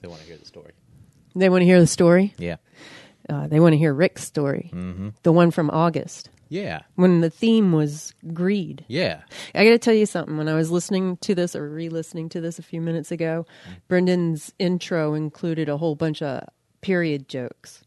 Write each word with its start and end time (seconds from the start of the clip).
They 0.00 0.08
want 0.08 0.20
to 0.20 0.26
hear 0.26 0.36
the 0.36 0.44
story. 0.46 0.72
They 1.34 1.48
want 1.48 1.62
to 1.62 1.66
hear 1.66 1.80
the 1.80 1.86
story. 1.86 2.34
Yeah. 2.38 2.56
Uh, 3.28 3.46
they 3.46 3.60
want 3.60 3.74
to 3.74 3.78
hear 3.78 3.92
Rick's 3.92 4.24
story, 4.24 4.70
mm-hmm. 4.72 5.10
the 5.22 5.32
one 5.32 5.50
from 5.50 5.68
August 5.70 6.30
Yeah. 6.48 6.80
when 6.94 7.20
the 7.20 7.28
theme 7.28 7.72
was 7.72 8.14
greed. 8.32 8.84
Yeah. 8.88 9.20
I 9.54 9.64
got 9.64 9.70
to 9.70 9.78
tell 9.78 9.92
you 9.92 10.06
something. 10.06 10.38
When 10.38 10.48
I 10.48 10.54
was 10.54 10.70
listening 10.70 11.18
to 11.18 11.34
this 11.34 11.54
or 11.54 11.68
re-listening 11.68 12.30
to 12.30 12.40
this 12.40 12.58
a 12.58 12.62
few 12.62 12.80
minutes 12.80 13.12
ago, 13.12 13.44
Brendan's 13.86 14.54
intro 14.58 15.12
included 15.14 15.68
a 15.68 15.76
whole 15.76 15.94
bunch 15.94 16.22
of 16.22 16.44
period 16.80 17.28
jokes. 17.28 17.82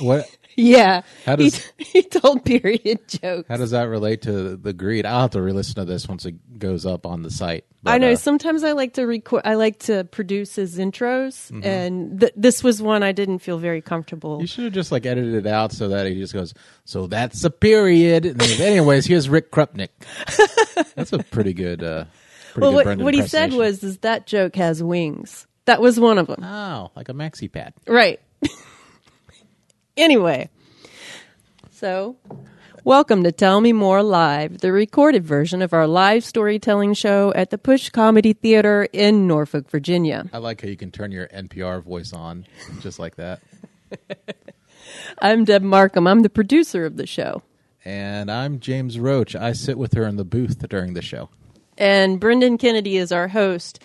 What? 0.00 0.28
Yeah, 0.54 1.00
How 1.24 1.38
he, 1.38 1.44
does- 1.48 1.72
he 1.78 2.02
told 2.02 2.44
period 2.44 3.08
jokes. 3.08 3.48
How 3.48 3.56
does 3.56 3.70
that 3.70 3.84
relate 3.84 4.20
to 4.22 4.54
the 4.54 4.74
greed? 4.74 5.06
I'll 5.06 5.22
have 5.22 5.30
to 5.30 5.40
re-listen 5.40 5.76
to 5.76 5.86
this 5.86 6.06
once 6.06 6.26
it 6.26 6.58
goes 6.58 6.84
up 6.84 7.06
on 7.06 7.22
the 7.22 7.30
site. 7.30 7.64
I 7.86 7.96
know. 7.96 8.12
uh, 8.12 8.16
sometimes 8.16 8.62
I 8.62 8.72
like 8.72 8.92
to 8.94 9.06
record. 9.06 9.40
I 9.46 9.54
like 9.54 9.78
to 9.84 10.04
produce 10.04 10.54
his 10.56 10.76
intros, 10.76 11.50
Mm-hmm. 11.50 11.64
and 11.66 12.20
th- 12.20 12.34
this 12.36 12.62
was 12.62 12.82
one 12.82 13.02
I 13.02 13.12
didn't 13.12 13.38
feel 13.38 13.56
very 13.56 13.80
comfortable. 13.80 14.42
You 14.42 14.46
should 14.46 14.64
have 14.64 14.74
just 14.74 14.92
like 14.92 15.06
edited 15.06 15.34
it 15.34 15.46
out 15.46 15.72
so 15.72 15.88
that 15.88 16.06
he 16.06 16.16
just 16.16 16.34
goes, 16.34 16.52
so 16.84 17.06
that's 17.06 17.42
a 17.44 17.50
period. 17.50 18.26
And 18.26 18.42
anyways, 18.42 19.06
here's 19.06 19.30
Rick 19.30 19.52
Krupnik. 19.52 19.88
That's 20.96 21.14
a 21.14 21.18
pretty 21.20 21.54
good, 21.54 21.82
uh, 21.82 22.04
pretty 22.52 22.60
well, 22.60 22.72
good 22.84 22.98
what, 22.98 23.04
what 23.04 23.14
he 23.14 23.26
said 23.26 23.54
was, 23.54 23.82
"Is 23.82 23.96
that 24.00 24.26
joke 24.26 24.56
has 24.56 24.82
wings?" 24.82 25.46
That 25.64 25.80
was 25.80 25.98
one 25.98 26.18
of 26.18 26.26
them. 26.26 26.44
oh, 26.44 26.90
like 26.94 27.08
a 27.08 27.14
maxi 27.14 27.50
pad. 27.50 27.72
Right. 27.86 28.20
anyway, 29.96 30.48
so 31.70 32.16
welcome 32.84 33.22
to 33.24 33.32
Tell 33.32 33.60
Me 33.60 33.72
More 33.72 34.02
Live, 34.02 34.58
the 34.58 34.72
recorded 34.72 35.24
version 35.24 35.62
of 35.62 35.72
our 35.72 35.86
live 35.86 36.24
storytelling 36.24 36.94
show 36.94 37.32
at 37.34 37.50
the 37.50 37.58
Push 37.58 37.90
Comedy 37.90 38.32
Theater 38.32 38.88
in 38.92 39.26
Norfolk, 39.26 39.70
Virginia. 39.70 40.28
I 40.32 40.38
like 40.38 40.62
how 40.62 40.68
you 40.68 40.76
can 40.76 40.90
turn 40.90 41.12
your 41.12 41.28
NPR 41.28 41.82
voice 41.82 42.12
on 42.12 42.46
just 42.80 42.98
like 42.98 43.16
that. 43.16 43.40
I'm 45.18 45.44
Deb 45.44 45.62
Markham. 45.62 46.06
I'm 46.06 46.20
the 46.20 46.30
producer 46.30 46.84
of 46.84 46.96
the 46.96 47.06
show. 47.06 47.42
And 47.84 48.30
I'm 48.30 48.60
James 48.60 48.98
Roach. 48.98 49.34
I 49.34 49.52
sit 49.52 49.76
with 49.76 49.94
her 49.94 50.06
in 50.06 50.16
the 50.16 50.24
booth 50.24 50.66
during 50.68 50.94
the 50.94 51.02
show. 51.02 51.30
And 51.76 52.20
Brendan 52.20 52.58
Kennedy 52.58 52.96
is 52.96 53.10
our 53.12 53.28
host 53.28 53.82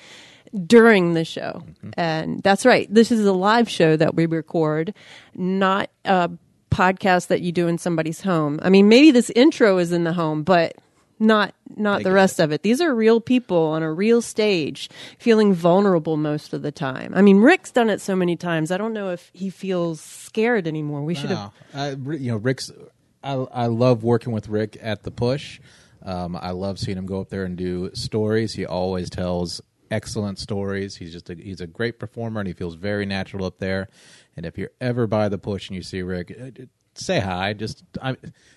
during 0.66 1.14
the 1.14 1.26
show. 1.26 1.64
And 1.96 2.42
that's 2.44 2.66
right. 2.66 2.92
This 2.94 3.12
is 3.12 3.26
a 3.26 3.34
live 3.34 3.70
show 3.70 3.96
that 3.96 4.16
we 4.16 4.26
record, 4.26 4.94
not 5.36 5.90
a 6.06 6.30
podcast 6.72 7.28
that 7.28 7.42
you 7.42 7.52
do 7.52 7.68
in 7.68 7.78
somebody's 7.78 8.22
home. 8.22 8.60
I 8.62 8.70
mean, 8.70 8.90
maybe 8.90 9.12
this 9.12 9.30
intro 9.32 9.78
is 9.78 9.92
in 9.92 10.04
the 10.04 10.14
home, 10.14 10.44
but 10.44 10.76
not 11.20 11.54
not 11.76 12.00
the 12.00 12.10
get 12.10 12.14
rest 12.14 12.40
of 12.40 12.52
it. 12.52 12.64
These 12.64 12.82
are 12.82 12.94
real 12.94 13.20
people 13.20 13.58
on 13.58 13.84
a 13.84 13.92
real 13.92 14.22
stage 14.22 14.90
feeling 15.18 15.54
vulnerable 15.54 16.18
most 16.18 16.54
of 16.54 16.62
the 16.62 16.72
time. 16.72 17.14
I 17.16 17.22
mean, 17.22 17.40
Rick's 17.40 17.72
done 17.72 17.90
it 17.90 18.02
so 18.02 18.16
many 18.16 18.36
times. 18.36 18.72
I 18.72 18.78
don't 18.78 18.94
know 18.94 19.12
if 19.12 19.32
he 19.34 19.50
feels 19.50 20.00
scared 20.00 20.68
anymore. 20.68 21.02
We 21.02 21.16
should 21.16 21.32
have 21.32 21.52
No, 21.74 22.14
you 22.14 22.32
know, 22.32 22.38
Rick's. 22.38 22.72
I 23.24 23.34
I 23.34 23.66
love 23.68 24.04
working 24.04 24.32
with 24.32 24.48
Rick 24.48 24.78
at 24.82 25.04
the 25.04 25.12
push. 25.12 25.60
Um, 26.04 26.38
I 26.40 26.52
love 26.52 26.80
seeing 26.80 26.98
him 26.98 27.06
go 27.06 27.20
up 27.20 27.30
there 27.30 27.44
and 27.44 27.58
do 27.58 27.92
stories. 27.94 28.54
He 28.54 28.66
always 28.66 29.10
tells 29.10 29.62
excellent 29.92 30.40
stories. 30.40 30.96
He's 30.98 31.12
just 31.14 31.30
a, 31.30 31.36
he's 31.36 31.62
a 31.62 31.68
great 31.68 32.00
performer, 32.00 32.40
and 32.42 32.48
he 32.48 32.54
feels 32.54 32.76
very 32.76 33.06
natural 33.06 33.46
up 33.46 33.60
there. 33.60 33.88
And 34.36 34.46
if 34.46 34.58
you're 34.58 34.72
ever 34.82 35.08
by 35.08 35.30
the 35.30 35.38
push 35.38 35.70
and 35.70 35.76
you 35.76 35.82
see 35.84 36.02
Rick, 36.02 36.36
uh, 36.40 36.64
say 36.94 37.20
hi. 37.20 37.54
Just 37.54 37.84
I, 38.02 38.14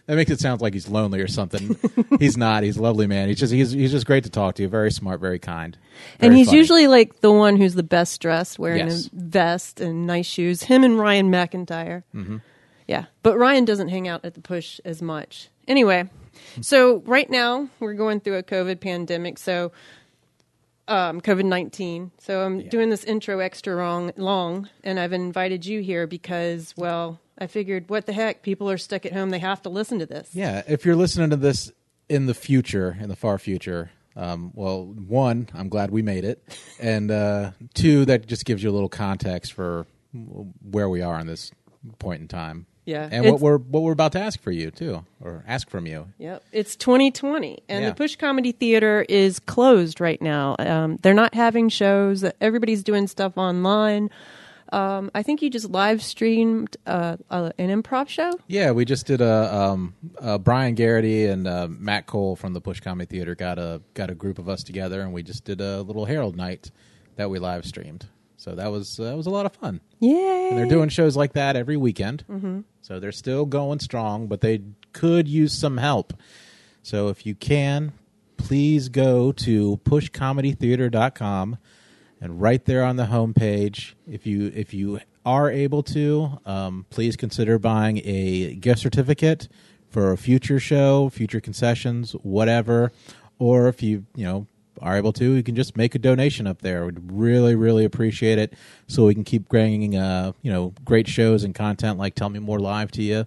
that 0.07 0.17
makes 0.17 0.31
it 0.31 0.41
sound 0.41 0.61
like 0.61 0.73
he's 0.75 0.89
lonely 0.89 1.21
or 1.21 1.29
something. 1.29 1.77
he's 2.19 2.37
not. 2.37 2.63
He's 2.63 2.77
a 2.77 2.83
lovely 2.83 3.07
man. 3.07 3.29
He's 3.29 3.39
just 3.39 3.53
he's 3.53 3.71
he's 3.73 3.91
just 3.91 4.07
great 4.07 4.25
to 4.25 4.31
talk 4.31 4.55
to. 4.57 4.69
Very 4.69 4.91
smart, 4.91 5.21
very 5.21 5.39
kind, 5.39 5.77
And 6.19 6.35
he's 6.35 6.47
funny. 6.47 6.59
usually 6.59 6.87
like 6.87 7.21
the 7.21 7.33
one 7.33 7.57
who's 7.57 7.75
the 7.75 7.83
best 7.83 8.21
dressed, 8.21 8.59
wearing 8.59 8.89
Yes. 8.89 9.07
a 9.07 9.11
vest 9.13 9.81
and 9.81 10.07
nice 10.07 10.27
shoes. 10.27 10.63
Him 10.65 10.85
and 10.85 10.99
Ryan 10.99 11.31
McIntyre. 11.31 12.03
Mm-hmm. 12.15 12.39
Yeah, 12.87 13.05
but 13.23 13.39
Ryan 13.39 13.65
doesn't 13.65 13.89
hang 13.89 14.09
out 14.09 14.25
at 14.25 14.35
the 14.35 14.41
push 14.41 14.81
as 14.85 15.01
much. 15.01 15.49
Anyway, 15.69 16.09
so 16.61 16.97
right 17.07 17.31
now 17.31 17.69
we're 17.79 17.95
going 17.95 18.19
through 18.21 18.37
a 18.39 18.43
COVID 18.43 18.81
pandemic. 18.81 19.39
So 19.39 19.71
um, 20.91 21.21
COVID 21.21 21.45
nineteen. 21.45 22.11
So 22.19 22.45
I'm 22.45 22.69
doing 22.69 22.91
this 22.91 23.05
intro 23.05 23.39
extra 23.39 23.77
long, 23.77 24.13
long, 24.17 24.69
and 24.85 25.01
I've 25.01 25.13
invited 25.13 25.65
you 25.65 25.81
here 25.81 26.07
because, 26.07 26.75
well, 26.77 27.19
I 27.39 27.47
figured, 27.47 27.89
what 27.89 28.07
the 28.07 28.13
heck? 28.13 28.43
People 28.43 28.69
are 28.71 28.77
stuck 28.79 29.07
at 29.07 29.13
home; 29.13 29.31
they 29.31 29.39
have 29.39 29.63
to 29.63 29.71
listen 29.71 30.01
to 30.01 30.07
this. 30.07 30.31
Yeah, 30.35 30.63
if 30.69 30.85
you're 30.85 30.97
listening 30.97 31.31
to 31.31 31.37
this 31.37 31.73
in 32.09 32.27
the 32.27 32.35
future, 32.35 32.99
in 33.01 33.09
the 33.09 33.17
far 33.17 33.39
future, 33.39 33.91
um, 34.17 34.51
well, 34.55 34.85
one, 34.85 35.49
I'm 35.55 35.69
glad 35.69 35.91
we 35.91 36.03
made 36.03 36.25
it, 36.25 36.43
and 36.81 37.11
uh, 37.11 37.53
two, 37.73 38.05
that 38.07 38.27
just 38.27 38.45
gives 38.45 38.63
you 38.63 38.71
a 38.71 38.73
little 38.73 38.89
context 38.89 39.53
for 39.53 39.87
where 40.13 40.89
we 40.89 41.03
are 41.03 41.21
in 41.21 41.27
this 41.27 41.53
point 41.99 42.21
in 42.21 42.29
time. 42.29 42.67
Yeah, 42.87 43.09
and 43.13 43.27
what 43.27 43.41
we're 43.41 43.59
what 43.59 43.83
we're 43.83 43.93
about 43.93 44.13
to 44.13 44.21
ask 44.21 44.41
for 44.41 44.51
you 44.51 44.71
too, 44.71 45.05
or 45.21 45.45
ask 45.47 45.69
from 45.71 45.87
you. 45.87 46.09
Yep, 46.19 46.43
it's 46.51 46.77
2020, 46.77 47.63
and 47.69 47.83
Yeah. 47.83 47.91
the 47.91 47.95
Push 47.95 48.17
Comedy 48.17 48.53
Theater 48.53 49.05
is 49.09 49.39
closed 49.39 50.01
right 50.01 50.21
now. 50.21 50.57
Um, 50.59 50.97
they're 51.03 51.15
not 51.15 51.35
having 51.35 51.69
shows. 51.69 52.25
Everybody's 52.41 52.83
doing 52.83 53.07
stuff 53.07 53.37
online. 53.37 54.11
Um, 54.73 55.11
I 55.15 55.23
think 55.25 55.43
you 55.43 55.51
just 55.51 55.69
live 55.69 56.01
streamed 56.03 56.77
uh, 56.87 57.17
uh, 57.29 57.51
an 57.59 57.83
improv 57.83 58.09
show. 58.09 58.33
Yeah, 58.47 58.71
we 58.71 58.85
just 58.85 59.05
did 59.05 59.21
a 59.21 59.55
um, 59.55 59.95
uh, 60.21 60.39
Brian 60.39 60.75
Garrity 60.77 61.27
and 61.27 61.47
uh, 61.49 61.67
Matt 61.69 62.07
Cole 62.07 62.37
from 62.37 62.55
the 62.55 62.61
Push 62.61 62.81
Comedy 62.81 63.07
Theater 63.07 63.35
got 63.35 63.59
a 63.59 63.83
got 63.95 64.11
a 64.11 64.15
group 64.15 64.39
of 64.39 64.49
us 64.49 64.63
together, 64.63 65.01
and 65.03 65.13
we 65.13 65.23
just 65.23 65.45
did 65.45 65.61
a 65.61 65.83
little 65.83 66.05
Herald 66.07 66.37
night 66.37 66.71
that 67.17 67.31
we 67.31 67.39
live 67.39 67.65
streamed. 67.67 68.07
So 68.41 68.55
that 68.55 68.73
was 68.73 68.97
that 68.97 69.15
was 69.19 69.27
a 69.27 69.31
lot 69.31 69.45
of 69.45 69.53
fun. 69.53 69.83
Yay! 69.99 70.49
And 70.49 70.59
they're 70.59 70.65
doing 70.65 70.89
shows 70.89 71.15
like 71.15 71.35
that 71.35 71.57
every 71.57 71.77
weekend. 71.77 72.25
Mm-hmm. 72.27 72.61
So 72.81 72.99
they're 72.99 73.13
still 73.13 73.45
going 73.45 73.81
strong, 73.81 74.29
but 74.29 74.41
they 74.41 74.63
could 74.95 75.29
use 75.29 75.53
some 75.53 75.77
help. 75.77 76.15
So 76.83 77.09
if 77.09 77.27
you 77.27 77.35
can, 77.35 77.93
please 78.39 78.89
go 78.89 79.31
to 79.33 79.77
pushcomedytheater.com 79.85 81.59
and 82.19 82.41
right 82.41 82.65
there 82.65 82.83
on 82.83 82.97
the 82.97 83.05
homepage, 83.05 83.93
if 84.09 84.27
you 84.27 84.51
if 84.55 84.73
you 84.73 85.01
are 85.27 85.51
able 85.51 85.83
to, 85.83 86.41
um, 86.47 86.87
please 86.89 87.17
consider 87.17 87.59
buying 87.59 88.01
a 88.07 88.55
gift 88.55 88.81
certificate 88.81 89.49
for 89.91 90.13
a 90.13 90.17
future 90.17 90.59
show, 90.59 91.11
future 91.11 91.41
concessions, 91.41 92.13
whatever. 92.23 92.91
Or 93.39 93.69
if 93.69 93.83
you 93.83 94.07
you 94.15 94.25
know 94.25 94.47
are 94.81 94.97
able 94.97 95.13
to, 95.15 95.33
you 95.33 95.43
can 95.43 95.55
just 95.55 95.77
make 95.77 95.95
a 95.95 95.99
donation 95.99 96.47
up 96.47 96.63
there. 96.63 96.85
We'd 96.87 97.13
really, 97.13 97.55
really 97.55 97.85
appreciate 97.85 98.39
it, 98.39 98.55
so 98.87 99.07
we 99.07 99.15
can 99.15 99.25
keep 99.25 99.49
bringing 99.49 99.97
uh, 99.97 100.33
you 100.43 100.51
know 100.51 100.75
great 100.85 101.09
shows 101.09 101.45
and 101.45 101.55
content 101.55 101.99
like 101.99 102.15
Tell 102.15 102.29
Me 102.29 102.39
More 102.39 102.59
Live 102.59 102.91
to 102.93 103.03
you, 103.03 103.27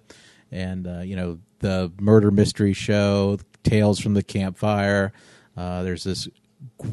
and 0.50 0.86
uh, 0.86 1.00
you 1.00 1.16
know 1.16 1.38
the 1.60 1.92
murder 2.00 2.30
mystery 2.30 2.72
show, 2.72 3.38
Tales 3.62 3.98
from 3.98 4.14
the 4.14 4.22
Campfire. 4.22 5.12
Uh, 5.56 5.82
there's 5.82 6.04
this 6.04 6.28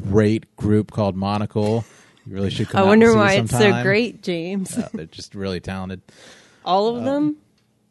great 0.09 0.55
group 0.55 0.91
called 0.91 1.15
Monocle. 1.15 1.83
You 2.25 2.33
really 2.33 2.49
should 2.49 2.69
come. 2.69 2.79
I 2.79 2.83
out 2.83 2.87
wonder 2.87 3.07
and 3.07 3.13
see 3.13 3.17
why 3.19 3.33
it's 3.33 3.51
so 3.51 3.83
great, 3.83 4.21
James. 4.21 4.77
Uh, 4.77 4.89
they're 4.93 5.05
just 5.05 5.35
really 5.35 5.59
talented. 5.59 6.01
All 6.63 6.95
of 6.95 7.03
them, 7.03 7.37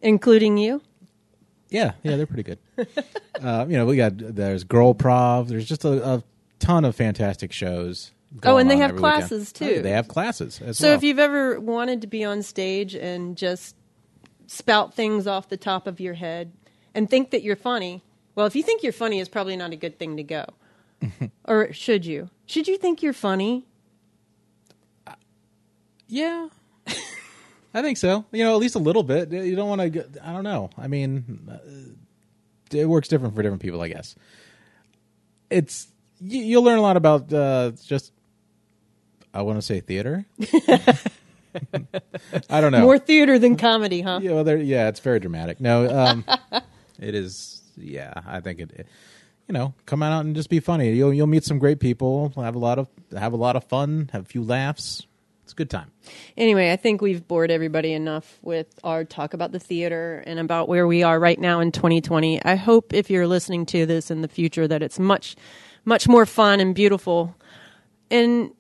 including 0.01 0.57
you. 0.57 0.81
Yeah, 1.69 1.93
yeah, 2.03 2.17
they're 2.17 2.27
pretty 2.27 2.43
good. 2.43 2.59
uh, 3.43 3.67
you 3.69 3.77
know, 3.77 3.87
we 3.87 3.97
got 3.97 4.13
there's 4.17 4.65
Girl 4.65 4.93
Prov. 4.93 5.49
There's 5.49 5.69
just 5.69 5.85
a, 5.85 6.15
a 6.15 6.23
ton 6.61 6.85
of 6.85 6.95
fantastic 6.95 7.53
shows. 7.53 8.13
Oh, 8.45 8.59
and 8.59 8.71
they 8.71 8.77
have 8.77 8.91
every 8.91 9.03
weekend. 9.03 9.19
classes, 9.23 9.53
Oh, 9.61 9.67
too. 9.67 9.83
they 9.83 9.91
have 9.91 10.07
classes 10.07 10.61
as 10.63 10.79
So 10.79 10.87
well. 10.89 10.97
if 10.97 11.03
you've 11.03 11.19
ever 11.19 11.59
wanted 11.59 12.01
to 12.03 12.07
be 12.07 12.25
on 12.25 12.43
stage 12.43 12.95
and 12.95 13.37
just 13.37 13.75
spout 14.47 14.95
things 14.95 15.27
off 15.27 15.49
the 15.49 15.57
top 15.57 15.89
of 15.89 15.99
your 15.99 16.15
head 16.15 16.53
and 16.95 17.11
think 17.11 17.31
that 17.31 17.43
you're 17.43 17.57
funny, 17.57 18.05
well, 18.37 18.47
if 18.47 18.55
you 18.55 18.63
think 18.63 18.85
you're 18.85 18.93
funny, 18.93 19.19
it's 19.19 19.29
probably 19.29 19.57
not 19.57 19.73
a 19.73 19.77
good 19.77 19.99
thing 19.99 20.17
to 20.17 20.23
go. 20.23 20.45
or 21.45 21.73
should 21.73 22.07
you? 22.07 22.31
Should 22.47 22.69
you 22.69 22.77
think 22.79 23.03
you're 23.03 23.13
funny? 23.13 23.67
yeah, 26.09 26.49
I 27.75 27.83
think 27.83 27.97
so. 27.99 28.25
You 28.33 28.45
know, 28.45 28.55
at 28.55 28.61
least 28.61 28.75
a 28.75 28.79
little 28.81 29.03
bit. 29.03 29.31
You 29.33 29.55
don't 29.57 29.69
want 29.69 29.93
to. 29.93 30.07
I 30.23 30.33
don't 30.33 30.45
know. 30.45 30.71
I 30.77 30.89
mean, 30.89 31.49
uh, 31.51 31.59
it 32.77 32.87
works 32.87 33.09
different 33.09 33.35
for 33.35 33.43
different 33.43 33.63
people, 33.63 33.81
I 33.81 33.89
guess. 33.89 34.15
It's 35.51 35.89
you, 36.21 36.41
you'll 36.43 36.63
learn 36.63 36.79
a 36.79 36.83
lot 36.83 36.97
about 36.97 37.33
uh, 37.33 37.73
just. 37.85 38.13
I 39.33 39.43
want 39.43 39.59
to 39.59 39.63
say 39.63 39.81
theater. 39.81 40.25
I 42.49 42.61
don't 42.61 42.73
know. 42.73 42.83
More 42.83 42.99
theater 42.99 43.39
than 43.39 43.57
comedy, 43.57 44.01
huh? 44.03 44.21
Yeah, 44.23 44.33
well, 44.33 44.45
there, 44.45 44.57
yeah, 44.57 44.89
it's 44.89 45.01
very 45.01 45.19
dramatic. 45.21 45.61
No, 45.61 45.89
um, 45.89 46.25
it 47.01 47.15
is. 47.15 47.63
Yeah, 47.77 48.13
I 48.27 48.41
think 48.41 48.61
it, 48.61 48.71
it- 48.73 48.87
You 49.49 49.55
know, 49.55 49.75
come 49.87 50.03
out 50.03 50.25
and 50.25 50.35
just 50.37 50.49
be 50.51 50.61
funny. 50.61 50.93
You'll 50.93 51.13
you'll 51.13 51.27
meet 51.27 51.45
some 51.45 51.59
great 51.59 51.81
people. 51.81 52.33
Have 52.37 52.55
a 52.55 52.59
lot 52.59 52.79
of 52.79 52.89
have 53.17 53.33
a 53.33 53.37
lot 53.37 53.57
of 53.57 53.65
fun. 53.65 54.11
Have 54.13 54.23
a 54.23 54.27
few 54.27 54.43
laughs. 54.45 55.07
It's 55.45 55.53
a 55.53 55.57
good 55.57 55.71
time. 55.71 55.91
Anyway, 56.37 56.71
I 56.73 56.77
think 56.77 57.01
we've 57.03 57.27
bored 57.27 57.51
everybody 57.51 57.93
enough 57.93 58.39
with 58.43 58.69
our 58.85 59.03
talk 59.05 59.35
about 59.35 59.51
the 59.51 59.59
theater 59.59 60.23
and 60.25 60.39
about 60.39 60.69
where 60.69 60.87
we 60.87 61.03
are 61.03 61.19
right 61.19 61.39
now 61.41 61.59
in 61.59 61.73
2020. 61.73 62.45
I 62.45 62.55
hope 62.55 62.93
if 62.95 63.11
you're 63.11 63.27
listening 63.27 63.67
to 63.67 63.85
this 63.87 64.13
in 64.13 64.23
the 64.23 64.29
future 64.29 64.69
that 64.69 64.81
it's 64.81 65.01
much, 65.01 65.35
much 65.85 66.09
more 66.09 66.27
fun 66.27 66.61
and 66.61 66.75
beautiful. 66.75 67.35
In 68.09 68.53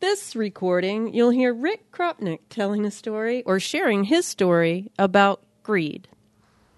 this 0.00 0.34
recording, 0.34 1.12
you'll 1.14 1.30
hear 1.30 1.52
Rick 1.52 1.92
Krupnick 1.92 2.40
telling 2.48 2.84
a 2.84 2.90
story 2.90 3.42
or 3.44 3.60
sharing 3.60 4.04
his 4.04 4.26
story 4.26 4.90
about 4.98 5.42
greed. 5.62 6.08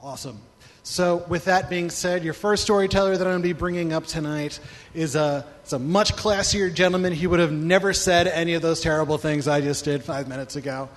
Awesome. 0.01 0.41
So, 0.85 1.25
with 1.29 1.45
that 1.45 1.71
being 1.71 1.91
said, 1.91 2.25
your 2.25 2.35
first 2.35 2.65
storyteller 2.65 3.17
that 3.17 3.25
I'm 3.25 3.35
going 3.35 3.43
to 3.43 3.49
be 3.49 3.53
bringing 3.53 3.93
up 3.93 4.05
tonight 4.05 4.59
is 4.95 5.15
a, 5.15 5.47
is 5.65 5.73
a 5.73 5.79
much 5.79 6.17
classier 6.17 6.75
gentleman. 6.75 7.13
He 7.13 7.29
would 7.29 7.39
have 7.39 7.53
never 7.53 7.93
said 7.93 8.27
any 8.27 8.55
of 8.55 8.63
those 8.63 8.81
terrible 8.81 9.17
things 9.17 9.47
I 9.47 9.61
just 9.61 9.85
did 9.85 10.03
five 10.03 10.27
minutes 10.27 10.57
ago. 10.57 10.89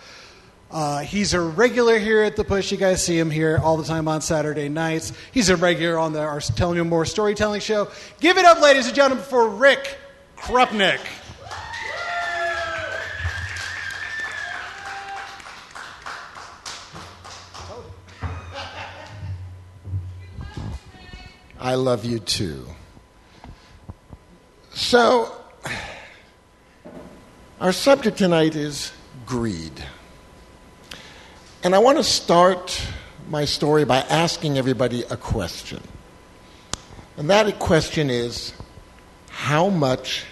Uh, 0.72 1.00
he's 1.00 1.34
a 1.34 1.40
regular 1.40 2.00
here 2.00 2.24
at 2.24 2.36
the 2.36 2.44
Push. 2.44 2.72
You 2.72 2.78
guys 2.78 3.04
see 3.04 3.18
him 3.18 3.30
here 3.30 3.60
all 3.62 3.78
the 3.78 3.84
time 3.84 4.08
on 4.08 4.22
Saturday 4.22 4.68
nights. 4.68 5.14
He's 5.32 5.50
a 5.50 5.56
regular 5.56 5.98
on 5.98 6.14
the 6.14 6.22
our 6.22 6.42
Telling 6.42 6.78
You 6.78 6.84
More 6.84 7.06
storytelling 7.06 7.62
show. 7.62 7.90
Give 8.20 8.38
it 8.38 8.46
up, 8.46 8.62
ladies 8.62 8.88
and 8.88 8.96
gentlemen, 8.96 9.24
for 9.24 9.48
Rick 9.48 9.98
Krupnick. 10.38 11.00
I 21.60 21.76
love 21.76 22.06
you 22.06 22.20
too. 22.20 22.68
So, 24.74 25.36
our 27.60 27.72
subject 27.72 28.18
tonight 28.20 28.56
is 28.56 28.92
greed. 29.26 29.84
And 31.66 31.74
I 31.74 31.80
want 31.80 31.98
to 31.98 32.04
start 32.04 32.80
my 33.28 33.46
story 33.46 33.86
by 33.86 33.98
asking 33.98 34.60
everybody 34.60 35.02
a 35.02 35.18
question. 35.18 35.82
And 37.18 37.28
that 37.32 37.58
question 37.58 38.12
is 38.12 38.54
how 39.30 39.70
much 39.70 40.26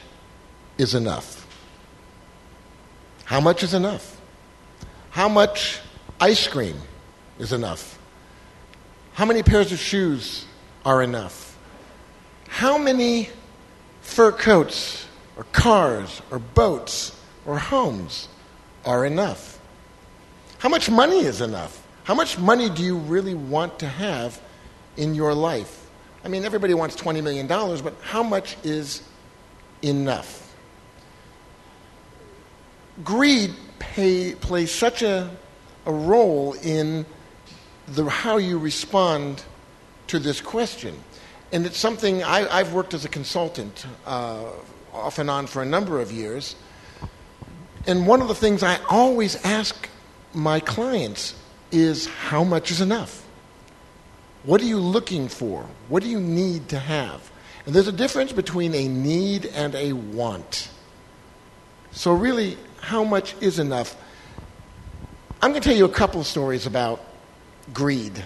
is 0.78 0.94
enough? 0.94 1.48
How 3.26 3.42
much 3.42 3.64
is 3.64 3.74
enough? 3.74 4.22
How 5.10 5.28
much 5.28 5.80
ice 6.22 6.48
cream 6.48 6.78
is 7.40 7.52
enough? 7.52 7.98
How 9.14 9.26
many 9.26 9.42
pairs 9.42 9.72
of 9.72 9.80
shoes 9.80 10.46
are 10.86 11.02
enough? 11.02 11.58
How 12.48 12.78
many 12.78 13.30
fur 14.02 14.32
coats 14.32 15.08
or 15.36 15.46
cars 15.46 16.22
or 16.30 16.38
boats 16.38 17.18
or 17.48 17.58
homes 17.58 18.28
are 18.86 19.04
enough? 19.04 19.53
How 20.64 20.70
much 20.70 20.90
money 20.90 21.20
is 21.20 21.42
enough? 21.42 21.86
How 22.06 22.16
much 22.16 22.40
money 22.40 22.70
do 22.70 22.84
you 22.84 22.96
really 22.96 23.34
want 23.34 23.80
to 23.80 23.86
have 23.86 24.40
in 24.96 25.14
your 25.14 25.34
life? 25.34 25.90
I 26.24 26.30
mean, 26.30 26.46
everybody 26.46 26.74
wants 26.74 26.96
$20 26.96 27.22
million, 27.22 27.48
but 27.48 27.94
how 28.02 28.24
much 28.24 28.56
is 28.64 29.02
enough? 29.82 30.56
Greed 33.04 33.52
pay, 33.78 34.36
plays 34.36 34.72
such 34.72 35.02
a, 35.02 35.30
a 35.86 35.92
role 35.92 36.54
in 36.54 37.06
the, 37.90 38.10
how 38.10 38.38
you 38.38 38.58
respond 38.58 39.44
to 40.08 40.18
this 40.18 40.40
question. 40.40 40.96
And 41.52 41.66
it's 41.66 41.78
something 41.78 42.24
I, 42.24 42.60
have 42.60 42.72
worked 42.72 42.94
as 42.94 43.04
a 43.04 43.10
consultant 43.10 43.86
uh, 44.06 44.46
off 44.94 45.20
and 45.20 45.30
on 45.30 45.48
for 45.48 45.62
a 45.62 45.66
number 45.66 46.00
of 46.00 46.10
years. 46.10 46.56
And 47.86 48.08
one 48.08 48.22
of 48.22 48.30
the 48.30 48.36
things 48.36 48.64
I 48.64 48.80
always 48.90 49.36
ask 49.44 49.90
my 50.34 50.60
clients 50.60 51.36
is 51.72 52.08
how 52.08 52.44
much 52.44 52.72
is 52.72 52.82
enough? 52.82 53.26
What 54.44 54.62
are 54.62 54.66
you 54.66 54.80
looking 54.80 55.28
for? 55.28 55.66
What 55.88 56.04
do 56.04 56.10
you 56.10 56.20
need 56.20 56.70
to 56.70 56.80
have? 56.80 57.32
And 57.66 57.74
there's 57.74 57.88
a 57.88 57.94
difference 57.94 58.32
between 58.32 58.76
a 58.76 58.88
need 58.88 59.46
and 59.46 59.74
a 59.76 59.94
want. 59.94 60.70
So, 61.92 62.14
really, 62.14 62.58
how 62.82 63.04
much 63.04 63.36
is 63.40 63.60
enough? 63.60 63.96
I'm 65.42 65.52
going 65.52 65.62
to 65.62 65.68
tell 65.68 65.78
you 65.78 65.86
a 65.86 65.90
couple 65.90 66.20
of 66.20 66.28
stories 66.28 66.66
about 66.66 67.02
greed. 67.74 68.22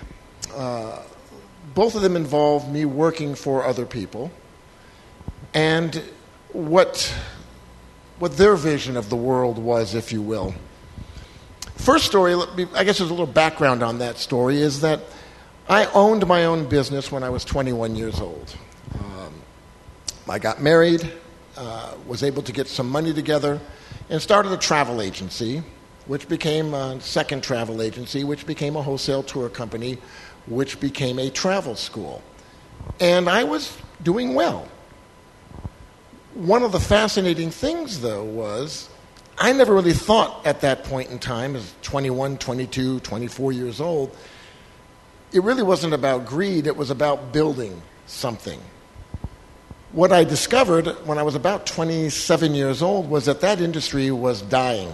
Uh, 0.56 1.02
both 1.76 1.96
of 1.96 2.02
them 2.02 2.16
involve 2.16 2.72
me 2.72 2.86
working 2.86 3.36
for 3.36 3.64
other 3.64 3.86
people 3.86 4.32
and 5.54 6.02
what, 6.54 7.14
what 8.20 8.38
their 8.38 8.56
vision 8.56 8.98
of 8.98 9.10
the 9.10 9.16
world 9.16 9.58
was, 9.58 9.94
if 9.94 10.12
you 10.12 10.22
will. 10.22 10.56
First 11.88 12.06
story, 12.06 12.34
I 12.34 12.84
guess 12.84 12.98
there's 12.98 13.10
a 13.10 13.14
little 13.14 13.26
background 13.26 13.82
on 13.82 14.00
that 14.00 14.18
story, 14.18 14.58
is 14.58 14.82
that 14.82 15.00
I 15.70 15.86
owned 15.94 16.28
my 16.28 16.44
own 16.44 16.68
business 16.68 17.14
when 17.14 17.24
I 17.24 17.30
was 17.30 17.46
21 17.46 17.96
years 17.96 18.20
old. 18.20 18.58
Um, 18.94 19.34
I 20.28 20.38
got 20.38 20.62
married, 20.62 21.10
uh, 21.56 21.94
was 22.06 22.24
able 22.24 22.44
to 22.44 22.52
get 22.52 22.68
some 22.68 22.90
money 22.90 23.14
together, 23.14 23.62
and 24.10 24.22
started 24.22 24.52
a 24.52 24.58
travel 24.58 25.02
agency, 25.02 25.64
which 26.08 26.28
became 26.28 26.74
a 26.74 27.00
second 27.00 27.42
travel 27.42 27.82
agency, 27.82 28.26
which 28.26 28.46
became 28.46 28.76
a 28.76 28.82
wholesale 28.82 29.24
tour 29.24 29.48
company, 29.48 29.98
which 30.46 30.82
became 30.82 31.18
a 31.20 31.30
travel 31.30 31.78
school. 31.78 32.22
And 33.00 33.30
I 33.30 33.46
was 33.46 33.78
doing 34.04 34.34
well. 34.34 34.68
One 36.34 36.64
of 36.64 36.74
the 36.74 36.82
fascinating 36.82 37.50
things, 37.50 38.02
though, 38.02 38.26
was 38.26 38.90
I 39.40 39.54
never 39.54 39.74
really 39.74 39.94
thought 39.94 40.46
at 40.48 40.62
that 40.62 40.84
point 40.84 41.12
in 41.12 41.20
time, 41.20 41.56
as 41.56 41.74
21, 41.84 42.38
22, 42.38 43.02
24 43.02 43.52
years 43.52 43.80
old, 43.80 44.16
it 45.32 45.44
really 45.44 45.64
wasn't 45.64 45.94
about 45.94 46.26
greed, 46.26 46.66
it 46.66 46.76
was 46.76 46.90
about 46.90 47.32
building 47.32 47.82
something. 48.08 48.60
What 49.92 50.12
I 50.12 50.24
discovered 50.24 50.88
when 51.06 51.18
I 51.18 51.24
was 51.24 51.36
about 51.36 51.66
27 51.68 52.56
years 52.56 52.82
old 52.82 53.10
was 53.10 53.26
that 53.26 53.42
that 53.42 53.62
industry 53.62 54.10
was 54.10 54.42
dying. 54.42 54.92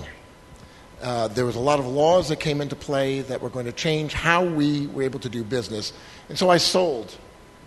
Uh, 1.02 1.28
there 1.30 1.46
was 1.46 1.56
a 1.56 1.60
lot 1.60 1.80
of 1.80 1.88
laws 1.88 2.30
that 2.30 2.40
came 2.40 2.62
into 2.62 2.76
play 2.76 3.22
that 3.22 3.42
were 3.42 3.50
going 3.50 3.66
to 3.66 3.72
change 3.72 4.14
how 4.14 4.44
we 4.44 4.88
were 4.88 5.04
able 5.04 5.20
to 5.20 5.30
do 5.30 5.44
business. 5.44 5.94
And 6.30 6.38
so 6.38 6.50
I 6.50 6.58
sold 6.58 7.16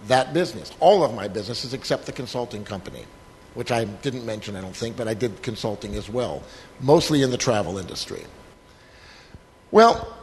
that 0.09 0.35
business, 0.35 0.73
all 0.81 1.05
of 1.05 1.15
my 1.15 1.29
businesses 1.29 1.75
except 1.75 2.07
the 2.07 2.13
consulting 2.13 2.65
company, 2.65 3.05
which 3.57 3.73
I 3.73 3.85
didn't 3.85 4.27
mention, 4.27 4.55
I 4.55 4.61
don't 4.61 4.77
think, 4.77 4.97
but 4.97 5.09
I 5.09 5.15
did 5.15 5.43
consulting 5.43 5.95
as 5.95 6.11
well, 6.11 6.43
mostly 6.81 7.23
in 7.23 7.31
the 7.31 7.39
travel 7.39 7.79
industry. 7.79 8.23
Well, 9.71 10.17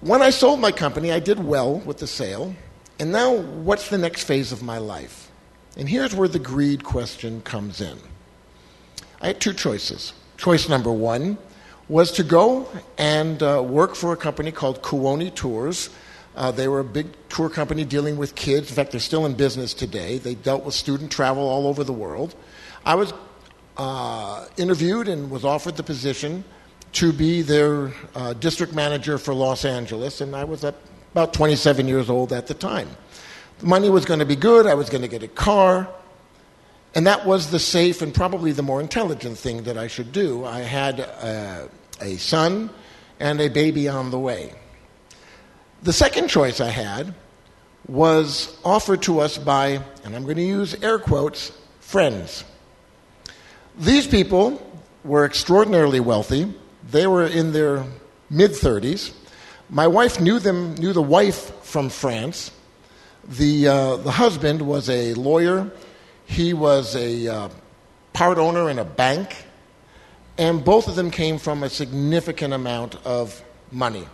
when 0.00 0.22
I 0.22 0.30
sold 0.30 0.60
my 0.60 0.70
company, 0.70 1.10
I 1.10 1.20
did 1.20 1.42
well 1.42 1.80
with 1.80 1.98
the 1.98 2.06
sale. 2.06 2.54
And 3.00 3.10
now, 3.10 3.34
what's 3.34 3.88
the 3.88 3.98
next 3.98 4.24
phase 4.24 4.52
of 4.52 4.62
my 4.62 4.78
life? 4.78 5.30
And 5.76 5.88
here's 5.88 6.14
where 6.14 6.28
the 6.28 6.38
greed 6.38 6.84
question 6.84 7.40
comes 7.42 7.80
in. 7.80 7.98
I 9.20 9.28
had 9.28 9.40
two 9.40 9.54
choices. 9.54 10.12
Choice 10.36 10.68
number 10.68 10.92
one 10.92 11.38
was 11.88 12.12
to 12.12 12.22
go 12.22 12.68
and 12.98 13.42
uh, 13.42 13.64
work 13.66 13.94
for 13.94 14.12
a 14.12 14.16
company 14.16 14.52
called 14.52 14.82
Kuoni 14.82 15.34
Tours. 15.34 15.88
Uh, 16.38 16.52
they 16.52 16.68
were 16.68 16.78
a 16.78 16.84
big 16.84 17.08
tour 17.28 17.50
company 17.50 17.84
dealing 17.84 18.16
with 18.16 18.36
kids. 18.36 18.70
In 18.70 18.76
fact, 18.76 18.92
they're 18.92 19.00
still 19.00 19.26
in 19.26 19.34
business 19.34 19.74
today. 19.74 20.18
They 20.18 20.36
dealt 20.36 20.64
with 20.64 20.72
student 20.72 21.10
travel 21.10 21.42
all 21.42 21.66
over 21.66 21.82
the 21.82 21.92
world. 21.92 22.36
I 22.86 22.94
was 22.94 23.12
uh, 23.76 24.46
interviewed 24.56 25.08
and 25.08 25.32
was 25.32 25.44
offered 25.44 25.76
the 25.76 25.82
position 25.82 26.44
to 26.92 27.12
be 27.12 27.42
their 27.42 27.92
uh, 28.14 28.34
district 28.34 28.72
manager 28.72 29.18
for 29.18 29.34
Los 29.34 29.64
Angeles, 29.64 30.20
and 30.20 30.36
I 30.36 30.44
was 30.44 30.62
about 30.62 31.32
27 31.32 31.88
years 31.88 32.08
old 32.08 32.32
at 32.32 32.46
the 32.46 32.54
time. 32.54 32.88
The 33.58 33.66
money 33.66 33.90
was 33.90 34.04
going 34.04 34.20
to 34.20 34.26
be 34.26 34.36
good. 34.36 34.64
I 34.64 34.74
was 34.74 34.88
going 34.88 35.02
to 35.02 35.08
get 35.08 35.24
a 35.24 35.28
car. 35.28 35.88
And 36.94 37.04
that 37.08 37.26
was 37.26 37.50
the 37.50 37.58
safe 37.58 38.00
and 38.00 38.14
probably 38.14 38.52
the 38.52 38.62
more 38.62 38.80
intelligent 38.80 39.38
thing 39.38 39.64
that 39.64 39.76
I 39.76 39.88
should 39.88 40.12
do. 40.12 40.44
I 40.44 40.60
had 40.60 41.00
a, 41.00 41.68
a 42.00 42.16
son 42.16 42.70
and 43.18 43.40
a 43.40 43.48
baby 43.48 43.88
on 43.88 44.12
the 44.12 44.20
way. 44.20 44.54
The 45.82 45.92
second 45.92 46.28
choice 46.28 46.60
I 46.60 46.68
had 46.68 47.14
was 47.86 48.58
offered 48.64 49.02
to 49.02 49.20
us 49.20 49.38
by, 49.38 49.80
and 50.04 50.14
I'm 50.14 50.24
going 50.24 50.36
to 50.36 50.42
use 50.42 50.74
air 50.82 50.98
quotes, 50.98 51.52
friends. 51.80 52.44
These 53.78 54.06
people 54.06 54.60
were 55.04 55.24
extraordinarily 55.24 56.00
wealthy. 56.00 56.52
They 56.90 57.06
were 57.06 57.26
in 57.26 57.52
their 57.52 57.84
mid 58.28 58.52
30s. 58.52 59.12
My 59.70 59.86
wife 59.86 60.20
knew 60.20 60.38
them, 60.38 60.74
knew 60.74 60.92
the 60.92 61.02
wife 61.02 61.54
from 61.62 61.88
France. 61.88 62.50
The, 63.28 63.68
uh, 63.68 63.96
the 63.96 64.10
husband 64.10 64.62
was 64.62 64.88
a 64.88 65.14
lawyer 65.14 65.70
he 66.28 66.52
was 66.52 66.94
a 66.94 67.26
uh, 67.26 67.48
part 68.12 68.36
owner 68.36 68.68
in 68.68 68.78
a 68.78 68.84
bank, 68.84 69.34
and 70.36 70.62
both 70.62 70.86
of 70.86 70.94
them 70.94 71.10
came 71.10 71.38
from 71.38 71.62
a 71.62 71.70
significant 71.70 72.52
amount 72.52 72.96
of 73.06 73.42
money. 73.72 74.06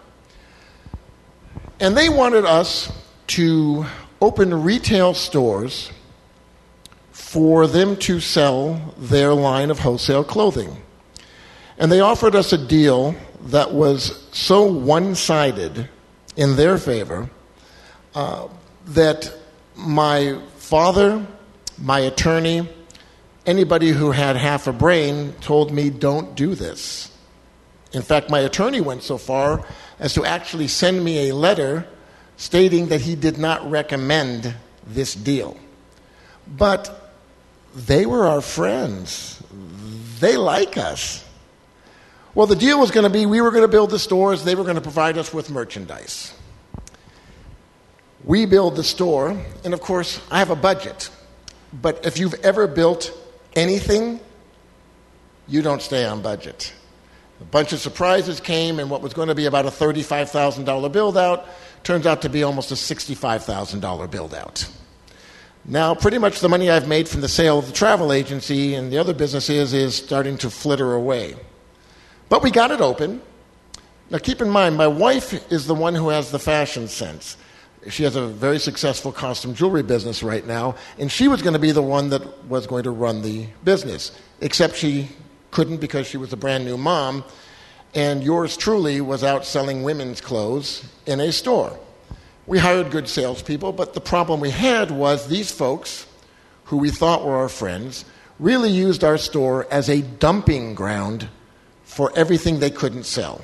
And 1.81 1.97
they 1.97 2.09
wanted 2.09 2.45
us 2.45 2.93
to 3.29 3.87
open 4.21 4.63
retail 4.63 5.15
stores 5.15 5.91
for 7.13 7.67
them 7.67 7.97
to 7.97 8.21
sell 8.21 8.95
their 8.97 9.35
line 9.35 9.71
of 9.71 9.81
wholesale 9.81 10.25
clothing. 10.25 10.83
And 11.79 11.91
they 11.91 12.01
offered 12.01 12.35
us 12.35 12.53
a 12.53 12.59
deal 12.59 13.15
that 13.47 13.73
was 13.73 14.29
so 14.33 14.65
one 14.65 15.15
sided 15.15 15.89
in 16.37 16.57
their 16.57 16.79
favor 16.79 17.29
uh, 18.15 18.49
that 18.87 19.33
my 19.77 20.41
father 20.57 21.27
my 21.79 22.01
attorney, 22.01 22.69
Anybody 23.47 23.91
who 23.91 24.11
had 24.11 24.37
half 24.37 24.67
a 24.67 24.73
brain 24.73 25.35
told 25.43 25.71
me, 25.71 25.91
don't 25.91 26.35
do 26.35 26.55
this. 26.55 27.11
In 27.95 28.03
fact, 28.03 28.29
my 28.29 28.41
attorney 28.41 28.81
went 28.81 29.03
so 29.03 29.19
far 29.19 29.65
as 29.99 30.15
to 30.15 30.25
actually 30.25 30.69
send 30.69 31.03
me 31.05 31.31
a 31.31 31.35
letter 31.35 31.87
stating 32.37 32.89
that 32.89 33.01
he 33.01 33.15
did 33.15 33.39
not 33.39 33.71
recommend 33.71 34.55
this 34.87 35.15
deal. 35.15 35.57
But 36.47 37.13
they 37.75 38.05
were 38.05 38.27
our 38.27 38.41
friends, 38.41 39.43
they 40.21 40.37
like 40.37 40.77
us. 40.77 41.25
Well, 42.35 42.49
the 42.49 42.57
deal 42.57 42.81
was 42.81 42.91
going 42.91 43.05
to 43.05 43.11
be 43.11 43.27
we 43.27 43.41
were 43.41 43.51
going 43.51 43.63
to 43.63 43.69
build 43.69 43.91
the 43.91 43.99
stores, 43.99 44.45
they 44.45 44.57
were 44.57 44.65
going 44.65 44.75
to 44.75 44.83
provide 44.83 45.17
us 45.17 45.33
with 45.33 45.51
merchandise. 45.51 46.35
We 48.25 48.47
build 48.47 48.75
the 48.75 48.85
store, 48.85 49.39
and 49.65 49.75
of 49.75 49.81
course, 49.81 50.21
I 50.31 50.39
have 50.39 50.51
a 50.51 50.57
budget. 50.57 51.11
But 51.73 52.07
if 52.07 52.19
you've 52.19 52.35
ever 52.43 52.67
built 52.67 53.13
anything, 53.55 54.19
you 55.47 55.63
don't 55.63 55.83
stay 55.83 56.05
on 56.05 56.23
budget. 56.23 56.73
A 57.45 57.47
bunch 57.51 57.75
of 57.75 57.79
surprises 57.79 58.41
came, 58.41 58.81
and 58.81 58.89
what 58.89 59.03
was 59.03 59.13
going 59.13 59.29
to 59.29 59.35
be 59.35 59.45
about 59.45 59.67
a 59.67 59.71
$35,000 59.71 60.91
build 60.91 61.19
out 61.19 61.47
turns 61.85 62.07
out 62.07 62.23
to 62.23 62.31
be 62.31 62.43
almost 62.43 62.73
a 62.73 62.75
$65,000 62.75 64.11
build 64.11 64.35
out. 64.35 64.67
Now, 65.67 65.95
pretty 65.95 66.17
much 66.17 66.41
the 66.41 66.49
money 66.49 66.71
I've 66.71 66.89
made 66.89 67.07
from 67.07 67.21
the 67.21 67.29
sale 67.29 67.59
of 67.59 67.67
the 67.67 67.73
travel 67.73 68.13
agency 68.13 68.75
and 68.75 68.91
the 68.91 68.97
other 68.97 69.13
businesses 69.13 69.75
is 69.75 69.95
starting 69.95 70.39
to 70.39 70.49
flitter 70.49 70.95
away. 70.95 71.37
But 72.31 72.43
we 72.43 72.51
got 72.51 72.71
it 72.71 72.81
open. 72.81 73.21
Now, 74.09 74.19
keep 74.19 74.41
in 74.41 74.49
mind, 74.49 74.77
my 74.77 74.87
wife 74.87 75.53
is 75.53 75.67
the 75.67 75.75
one 75.75 75.95
who 75.95 76.09
has 76.09 76.31
the 76.31 76.39
fashion 76.39 76.89
sense. 76.89 77.37
She 77.91 78.05
has 78.05 78.17
a 78.17 78.27
very 78.27 78.59
successful 78.59 79.13
costume 79.13 79.55
jewelry 79.55 79.83
business 79.83 80.23
right 80.23 80.47
now, 80.47 80.77
and 80.99 81.13
she 81.13 81.29
was 81.29 81.43
going 81.43 81.53
to 81.53 81.59
be 81.59 81.73
the 81.73 81.83
one 81.83 82.09
that 82.09 82.47
was 82.47 82.67
going 82.67 82.85
to 82.85 82.91
run 82.91 83.21
the 83.21 83.47
business, 83.65 84.13
except 84.41 84.77
she 84.77 85.11
couldn't 85.55 85.79
because 85.79 86.07
she 86.07 86.19
was 86.19 86.33
a 86.33 86.37
brand 86.37 86.65
new 86.65 86.77
mom, 86.77 87.25
and 87.95 88.23
yours 88.25 88.57
truly 88.57 89.01
was 89.01 89.23
out 89.23 89.47
selling 89.47 89.85
women's 89.85 90.21
clothes 90.21 90.85
in 91.07 91.21
a 91.21 91.31
store. 91.33 91.79
We 92.47 92.59
hired 92.59 92.91
good 92.91 93.09
salespeople, 93.09 93.73
but 93.73 93.95
the 93.95 94.01
problem 94.01 94.41
we 94.41 94.51
had 94.51 94.91
was 94.91 95.29
these 95.29 95.51
folks, 95.53 96.07
who 96.65 96.77
we 96.77 96.91
thought 96.91 97.25
were 97.25 97.37
our 97.37 97.49
friends, 97.49 98.05
really 98.41 98.71
used 98.71 99.05
our 99.05 99.17
store 99.17 99.67
as 99.71 99.89
a 99.89 100.03
dumping 100.03 100.75
ground 100.75 101.29
for 101.85 102.13
everything 102.17 102.59
they 102.59 102.71
couldn't 102.71 103.05
sell. 103.05 103.43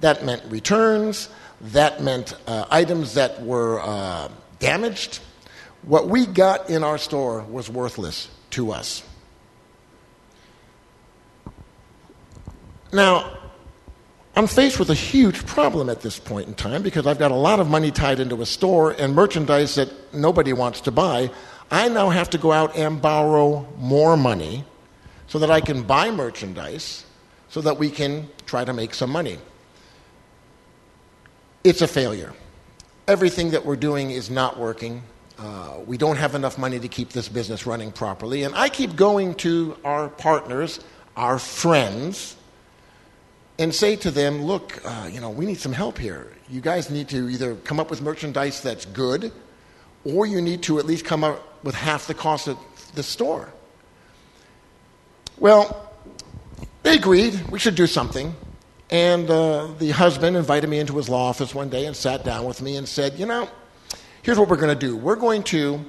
That 0.00 0.24
meant 0.24 0.44
returns, 0.48 1.28
that 1.60 2.00
meant 2.00 2.34
uh, 2.46 2.66
items 2.70 3.14
that 3.14 3.42
were 3.42 3.80
uh, 3.80 4.28
damaged. 4.60 5.18
What 5.82 6.08
we 6.08 6.24
got 6.24 6.70
in 6.70 6.84
our 6.84 6.98
store 6.98 7.42
was 7.42 7.68
worthless 7.68 8.28
to 8.50 8.70
us. 8.70 9.02
Now, 12.92 13.38
I'm 14.34 14.46
faced 14.46 14.78
with 14.78 14.90
a 14.90 14.94
huge 14.94 15.44
problem 15.46 15.90
at 15.90 16.00
this 16.00 16.18
point 16.18 16.48
in 16.48 16.54
time 16.54 16.82
because 16.82 17.06
I've 17.06 17.18
got 17.18 17.30
a 17.30 17.36
lot 17.36 17.60
of 17.60 17.68
money 17.68 17.90
tied 17.90 18.18
into 18.18 18.40
a 18.40 18.46
store 18.46 18.92
and 18.92 19.14
merchandise 19.14 19.74
that 19.74 19.90
nobody 20.14 20.52
wants 20.52 20.80
to 20.82 20.90
buy. 20.90 21.30
I 21.70 21.88
now 21.88 22.10
have 22.10 22.30
to 22.30 22.38
go 22.38 22.52
out 22.52 22.76
and 22.76 23.00
borrow 23.00 23.66
more 23.78 24.16
money 24.16 24.64
so 25.26 25.38
that 25.38 25.50
I 25.50 25.60
can 25.60 25.82
buy 25.82 26.10
merchandise 26.10 27.04
so 27.48 27.60
that 27.62 27.78
we 27.78 27.90
can 27.90 28.28
try 28.46 28.64
to 28.64 28.72
make 28.72 28.94
some 28.94 29.10
money. 29.10 29.38
It's 31.64 31.82
a 31.82 31.88
failure. 31.88 32.32
Everything 33.06 33.50
that 33.50 33.64
we're 33.64 33.76
doing 33.76 34.10
is 34.10 34.30
not 34.30 34.58
working. 34.58 35.02
Uh, 35.38 35.78
we 35.86 35.96
don't 35.96 36.16
have 36.16 36.34
enough 36.34 36.56
money 36.56 36.78
to 36.78 36.88
keep 36.88 37.10
this 37.10 37.28
business 37.28 37.66
running 37.66 37.92
properly. 37.92 38.42
And 38.44 38.54
I 38.54 38.68
keep 38.68 38.96
going 38.96 39.34
to 39.36 39.76
our 39.84 40.08
partners, 40.08 40.80
our 41.16 41.38
friends, 41.38 42.36
and 43.62 43.72
say 43.72 43.94
to 43.94 44.10
them, 44.10 44.42
look, 44.42 44.82
uh, 44.84 45.08
you 45.10 45.20
know, 45.20 45.30
we 45.30 45.46
need 45.46 45.60
some 45.60 45.72
help 45.72 45.96
here. 45.96 46.32
You 46.50 46.60
guys 46.60 46.90
need 46.90 47.08
to 47.10 47.28
either 47.28 47.54
come 47.54 47.78
up 47.78 47.90
with 47.90 48.02
merchandise 48.02 48.60
that's 48.60 48.86
good, 48.86 49.30
or 50.04 50.26
you 50.26 50.40
need 50.40 50.64
to 50.64 50.80
at 50.80 50.84
least 50.84 51.04
come 51.04 51.22
up 51.22 51.64
with 51.64 51.76
half 51.76 52.08
the 52.08 52.14
cost 52.14 52.48
of 52.48 52.58
the 52.96 53.04
store. 53.04 53.52
Well, 55.38 55.92
they 56.82 56.96
agreed 56.96 57.40
we 57.50 57.60
should 57.60 57.76
do 57.76 57.86
something. 57.86 58.34
And 58.90 59.30
uh, 59.30 59.68
the 59.78 59.90
husband 59.90 60.36
invited 60.36 60.68
me 60.68 60.80
into 60.80 60.96
his 60.96 61.08
law 61.08 61.28
office 61.28 61.54
one 61.54 61.68
day 61.68 61.86
and 61.86 61.94
sat 61.96 62.24
down 62.24 62.44
with 62.44 62.60
me 62.60 62.76
and 62.76 62.86
said, 62.88 63.16
You 63.16 63.26
know, 63.26 63.48
here's 64.22 64.40
what 64.40 64.48
we're 64.48 64.56
going 64.56 64.76
to 64.76 64.86
do. 64.86 64.96
We're 64.96 65.16
going 65.16 65.44
to 65.44 65.84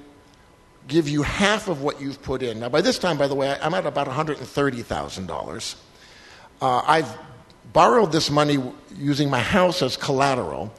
give 0.88 1.10
you 1.10 1.24
half 1.24 1.68
of 1.68 1.82
what 1.82 2.00
you've 2.00 2.22
put 2.22 2.44
in. 2.44 2.60
Now, 2.60 2.70
by 2.70 2.82
this 2.82 3.00
time, 3.00 3.18
by 3.18 3.28
the 3.28 3.36
way, 3.36 3.58
I'm 3.60 3.74
at 3.74 3.88
about 3.88 4.08
$130,000. 4.08 5.76
Uh, 6.62 6.82
I've 6.86 7.18
borrowed 7.72 8.12
this 8.12 8.30
money 8.30 8.58
using 8.98 9.30
my 9.30 9.40
house 9.40 9.82
as 9.82 9.98
collateral. 9.98 10.74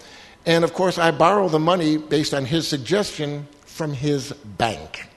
And 0.46 0.64
of 0.64 0.74
course, 0.74 0.98
I 0.98 1.10
borrow 1.10 1.48
the 1.48 1.58
money 1.58 1.96
based 1.96 2.34
on 2.34 2.44
his 2.44 2.68
suggestion 2.68 3.48
from 3.64 3.92
his 3.92 4.32
bank. 4.32 5.08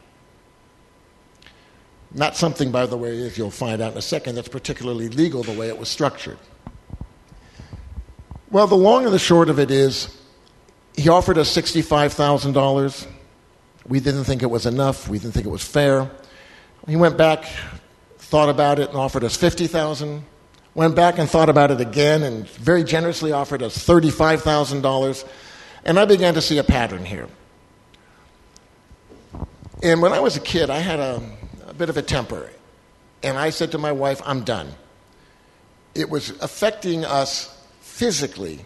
Not 2.14 2.38
something, 2.38 2.72
by 2.72 2.86
the 2.86 2.98
way, 2.98 3.22
as 3.22 3.38
you'll 3.38 3.52
find 3.52 3.82
out 3.82 3.92
in 3.92 3.98
a 3.98 4.02
second, 4.02 4.36
that's 4.36 4.48
particularly 4.48 5.10
legal 5.10 5.44
the 5.44 5.52
way 5.52 5.68
it 5.68 5.78
was 5.78 5.90
structured. 5.90 6.38
Well, 8.50 8.66
the 8.66 8.76
long 8.76 9.04
and 9.04 9.14
the 9.14 9.20
short 9.20 9.50
of 9.50 9.60
it 9.60 9.70
is, 9.70 10.18
he 10.96 11.10
offered 11.10 11.38
us 11.38 11.54
$65,000. 11.56 13.08
We 13.86 14.00
didn't 14.00 14.24
think 14.24 14.42
it 14.42 14.50
was 14.50 14.66
enough. 14.66 15.10
We 15.10 15.20
didn't 15.20 15.34
think 15.34 15.46
it 15.46 15.50
was 15.50 15.64
fair. 15.64 16.10
He 16.88 16.96
went 16.96 17.18
back, 17.18 17.46
thought 18.18 18.48
about 18.48 18.80
it, 18.80 18.90
and 18.90 18.98
offered 18.98 19.26
us 19.26 19.36
50000 19.36 20.24
went 20.77 20.96
back 20.96 21.17
and 21.17 21.27
thought 21.27 21.50
about 21.50 21.72
it 21.72 21.81
again 21.81 22.22
and 22.22 22.48
very 22.50 22.84
generously 22.84 23.31
offered 23.31 23.63
us 23.63 23.75
$35,000. 23.75 25.27
And 25.84 26.00
I 26.00 26.05
began 26.05 26.36
to 26.36 26.41
see 26.41 26.60
a 26.60 26.63
pattern 26.63 27.03
here. 27.03 27.27
And 29.81 30.03
when 30.03 30.13
I 30.13 30.19
was 30.19 30.38
a 30.38 30.39
kid, 30.39 30.69
I 30.69 30.77
had 30.77 31.00
a, 31.00 31.19
a 31.65 31.74
bit 31.74 31.89
of 31.89 31.98
a 31.98 32.03
temper. 32.03 32.51
And 33.24 33.39
I 33.39 33.50
said 33.50 33.72
to 33.72 33.79
my 33.79 33.91
wife, 33.91 34.22
I'm 34.24 34.43
done. 34.43 34.72
It 35.96 36.12
was 36.12 36.29
affecting 36.43 37.03
us 37.03 37.60
physically. 37.81 38.63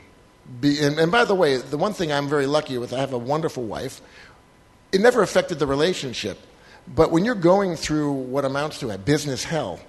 And, 0.61 0.99
and 0.99 1.13
by 1.13 1.23
the 1.23 1.33
way, 1.33 1.57
the 1.57 1.77
one 1.77 1.93
thing 1.93 2.11
I'm 2.11 2.27
very 2.27 2.45
lucky 2.45 2.77
with, 2.77 2.91
I 2.91 2.99
have 2.99 3.13
a 3.13 3.17
wonderful 3.17 3.63
wife. 3.63 4.01
It 4.91 4.99
never 4.99 5.21
affected 5.21 5.59
the 5.59 5.67
relationship. 5.67 6.37
But 6.89 7.09
when 7.09 7.23
you're 7.23 7.35
going 7.35 7.77
through 7.77 8.11
what 8.11 8.43
amounts 8.43 8.79
to 8.79 8.89
a 8.89 8.97
business 8.97 9.45
hell, 9.45 9.79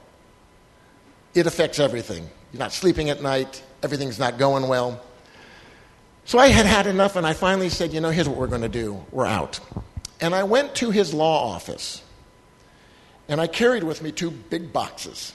it 1.34 1.46
affects 1.46 1.78
everything. 1.78 2.28
You're 2.52 2.60
not 2.60 2.72
sleeping 2.72 3.10
at 3.10 3.22
night, 3.22 3.62
everything's 3.82 4.18
not 4.18 4.38
going 4.38 4.68
well. 4.68 5.00
So 6.24 6.38
I 6.38 6.48
had 6.48 6.66
had 6.66 6.86
enough, 6.86 7.16
and 7.16 7.26
I 7.26 7.32
finally 7.32 7.68
said, 7.68 7.92
you 7.92 8.00
know, 8.00 8.10
here's 8.10 8.28
what 8.28 8.38
we're 8.38 8.46
going 8.46 8.62
to 8.62 8.68
do. 8.68 9.04
We're 9.10 9.26
out. 9.26 9.58
And 10.20 10.34
I 10.34 10.44
went 10.44 10.74
to 10.76 10.90
his 10.90 11.12
law 11.12 11.52
office, 11.52 12.02
and 13.28 13.40
I 13.40 13.48
carried 13.48 13.82
with 13.82 14.02
me 14.02 14.12
two 14.12 14.30
big 14.30 14.72
boxes 14.72 15.32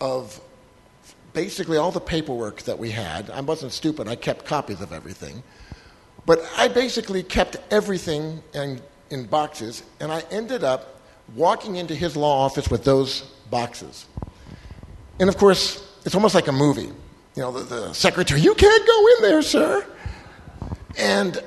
of 0.00 0.40
basically 1.32 1.76
all 1.76 1.92
the 1.92 2.00
paperwork 2.00 2.62
that 2.62 2.78
we 2.78 2.90
had. 2.90 3.30
I 3.30 3.40
wasn't 3.40 3.72
stupid, 3.72 4.08
I 4.08 4.16
kept 4.16 4.44
copies 4.46 4.80
of 4.80 4.92
everything. 4.92 5.42
But 6.26 6.44
I 6.56 6.68
basically 6.68 7.22
kept 7.22 7.56
everything 7.70 8.42
in, 8.52 8.80
in 9.10 9.26
boxes, 9.26 9.82
and 10.00 10.10
I 10.10 10.22
ended 10.30 10.64
up 10.64 11.00
walking 11.34 11.76
into 11.76 11.94
his 11.94 12.16
law 12.16 12.44
office 12.44 12.68
with 12.68 12.84
those 12.84 13.22
boxes. 13.50 14.06
And 15.20 15.28
of 15.28 15.36
course, 15.36 15.86
it's 16.04 16.14
almost 16.14 16.34
like 16.34 16.48
a 16.48 16.52
movie. 16.52 16.90
You 17.36 17.42
know, 17.42 17.52
the, 17.52 17.62
the 17.62 17.92
secretary, 17.92 18.40
you 18.40 18.54
can't 18.54 18.86
go 18.86 19.06
in 19.06 19.30
there, 19.30 19.42
sir. 19.42 19.86
And, 20.98 21.38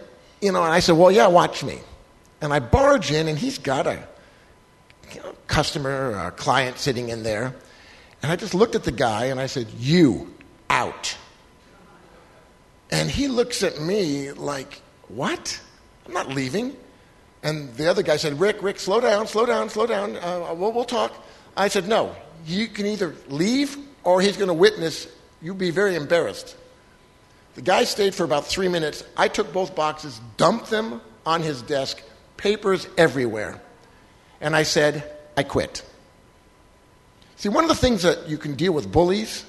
you 0.42 0.52
know, 0.52 0.64
and 0.64 0.72
I 0.72 0.80
said, 0.80 0.94
well, 0.94 1.12
yeah, 1.12 1.28
watch 1.28 1.64
me. 1.64 1.80
And 2.40 2.54
I 2.54 2.60
barge 2.60 3.12
in, 3.12 3.28
and 3.28 3.38
he's 3.38 3.58
got 3.58 3.88
a 3.88 4.08
you 5.14 5.22
know, 5.22 5.34
customer 5.48 6.12
or 6.12 6.28
a 6.28 6.32
client 6.32 6.78
sitting 6.78 7.10
in 7.10 7.24
there. 7.24 7.54
And 8.22 8.32
I 8.32 8.36
just 8.36 8.54
looked 8.54 8.76
at 8.76 8.84
the 8.84 8.92
guy 8.92 9.26
and 9.26 9.40
I 9.40 9.48
said, 9.48 9.68
You, 9.78 10.34
out. 10.70 11.18
And 12.90 13.10
he 13.10 13.28
looks 13.28 13.64
at 13.64 13.82
me 13.82 14.32
like, 14.32 14.82
What? 15.10 15.60
I'm 16.06 16.14
not 16.14 16.30
leaving. 16.30 16.76
And 17.44 17.74
the 17.76 17.90
other 17.90 18.04
guy 18.04 18.18
said, 18.18 18.40
Rick, 18.40 18.62
Rick, 18.62 18.80
slow 18.80 19.02
down, 19.02 19.28
slow 19.28 19.46
down, 19.46 19.70
slow 19.70 19.86
down. 19.86 20.16
Uh, 20.16 20.54
we'll, 20.56 20.72
we'll 20.72 20.86
talk. 20.86 21.14
I 21.58 21.68
said, 21.68 21.88
No, 21.88 22.16
you 22.46 22.68
can 22.68 22.86
either 22.86 23.16
leave 23.30 23.78
or 24.04 24.22
he's 24.22 24.38
going 24.38 24.48
to 24.48 24.54
witness. 24.54 25.08
You'll 25.42 25.56
be 25.56 25.72
very 25.72 25.96
embarrassed. 25.96 26.56
The 27.56 27.62
guy 27.62 27.84
stayed 27.84 28.16
for 28.16 28.24
about 28.24 28.48
three 28.48 28.68
minutes. 28.68 29.04
I 29.16 29.28
took 29.28 29.54
both 29.54 29.76
boxes, 29.76 30.20
dumped 30.38 30.70
them 30.70 31.02
on 31.26 31.42
his 31.42 31.62
desk, 31.62 32.02
papers 32.38 32.88
everywhere. 32.98 33.62
And 34.42 34.56
I 34.56 34.64
said, 34.64 35.10
I 35.38 35.44
quit. 35.44 35.84
See, 37.36 37.50
one 37.50 37.64
of 37.64 37.70
the 37.70 37.76
things 37.76 38.04
that 38.04 38.28
you 38.28 38.38
can 38.38 38.56
deal 38.56 38.74
with 38.74 38.92
bullies 38.92 39.46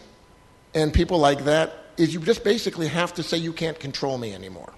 and 0.74 0.92
people 0.92 1.18
like 1.18 1.44
that 1.44 1.72
is 1.96 2.12
you 2.12 2.20
just 2.20 2.44
basically 2.44 2.88
have 2.88 3.14
to 3.14 3.22
say, 3.22 3.36
You 3.36 3.52
can't 3.52 3.78
control 3.78 4.18
me 4.18 4.34
anymore. 4.34 4.72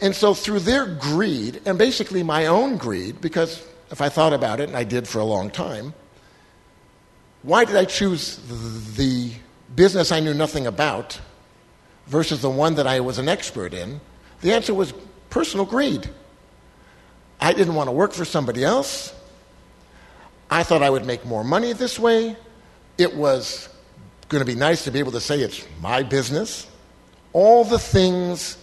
And 0.00 0.16
so, 0.16 0.34
through 0.34 0.60
their 0.60 0.86
greed, 0.86 1.60
and 1.64 1.78
basically 1.78 2.22
my 2.22 2.46
own 2.46 2.76
greed, 2.76 3.20
because 3.20 3.64
if 3.90 4.00
I 4.00 4.08
thought 4.08 4.32
about 4.32 4.58
it, 4.58 4.68
and 4.68 4.76
I 4.76 4.84
did 4.84 5.06
for 5.06 5.20
a 5.20 5.24
long 5.24 5.50
time, 5.50 5.94
why 7.42 7.64
did 7.64 7.76
I 7.76 7.84
choose 7.84 8.36
the 8.96 9.32
business 9.74 10.12
I 10.12 10.20
knew 10.20 10.34
nothing 10.34 10.66
about 10.66 11.20
versus 12.06 12.40
the 12.40 12.50
one 12.50 12.76
that 12.76 12.86
I 12.86 13.00
was 13.00 13.18
an 13.18 13.28
expert 13.28 13.74
in? 13.74 14.00
The 14.42 14.52
answer 14.52 14.72
was 14.74 14.92
personal 15.30 15.66
greed. 15.66 16.08
I 17.40 17.52
didn't 17.52 17.74
want 17.74 17.88
to 17.88 17.92
work 17.92 18.12
for 18.12 18.24
somebody 18.24 18.64
else. 18.64 19.14
I 20.50 20.62
thought 20.62 20.82
I 20.82 20.90
would 20.90 21.04
make 21.04 21.24
more 21.24 21.42
money 21.42 21.72
this 21.72 21.98
way. 21.98 22.36
It 22.98 23.16
was 23.16 23.68
going 24.28 24.44
to 24.44 24.50
be 24.50 24.54
nice 24.54 24.84
to 24.84 24.90
be 24.90 25.00
able 25.00 25.12
to 25.12 25.20
say 25.20 25.40
it's 25.40 25.66
my 25.80 26.02
business. 26.02 26.68
All 27.32 27.64
the 27.64 27.78
things 27.78 28.58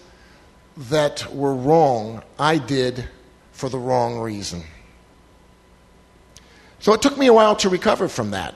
that 0.77 1.33
were 1.33 1.53
wrong, 1.53 2.23
I 2.37 2.57
did 2.57 3.09
for 3.51 3.69
the 3.69 3.79
wrong 3.79 4.19
reason. 4.19 4.63
So 6.79 6.93
it 6.93 7.01
took 7.01 7.17
me 7.17 7.27
a 7.27 7.33
while 7.33 7.57
to 7.57 7.69
recover 7.69 8.07
from 8.07 8.31
that. 8.31 8.55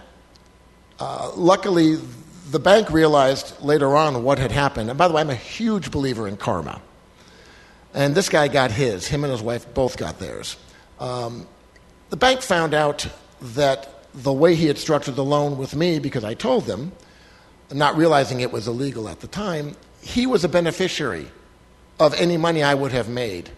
Uh, 1.03 1.29
luckily, 1.35 1.97
the 2.51 2.59
bank 2.59 2.89
realized 2.89 3.61
later 3.61 3.93
on 3.97 4.23
what 4.23 4.39
had 4.39 4.53
happened. 4.53 4.89
And 4.89 4.97
by 4.97 5.09
the 5.09 5.13
way, 5.13 5.19
I'm 5.19 5.29
a 5.29 5.35
huge 5.35 5.91
believer 5.91 6.29
in 6.29 6.37
karma. 6.37 6.81
And 7.93 8.15
this 8.15 8.29
guy 8.29 8.47
got 8.47 8.71
his. 8.71 9.05
Him 9.05 9.25
and 9.25 9.31
his 9.31 9.41
wife 9.41 9.71
both 9.73 9.97
got 9.97 10.19
theirs. 10.19 10.55
Um, 11.01 11.45
the 12.09 12.15
bank 12.15 12.41
found 12.41 12.73
out 12.73 13.05
that 13.41 13.89
the 14.13 14.31
way 14.31 14.55
he 14.55 14.67
had 14.67 14.77
structured 14.77 15.15
the 15.15 15.25
loan 15.25 15.57
with 15.57 15.75
me, 15.75 15.99
because 15.99 16.23
I 16.23 16.35
told 16.35 16.67
them, 16.67 16.93
not 17.69 17.97
realizing 17.97 18.39
it 18.39 18.53
was 18.53 18.69
illegal 18.69 19.09
at 19.09 19.19
the 19.19 19.27
time, 19.27 19.75
he 20.01 20.25
was 20.25 20.45
a 20.45 20.49
beneficiary 20.49 21.27
of 21.99 22.13
any 22.13 22.37
money 22.37 22.63
I 22.63 22.75
would 22.75 22.93
have 22.93 23.09
made. 23.09 23.49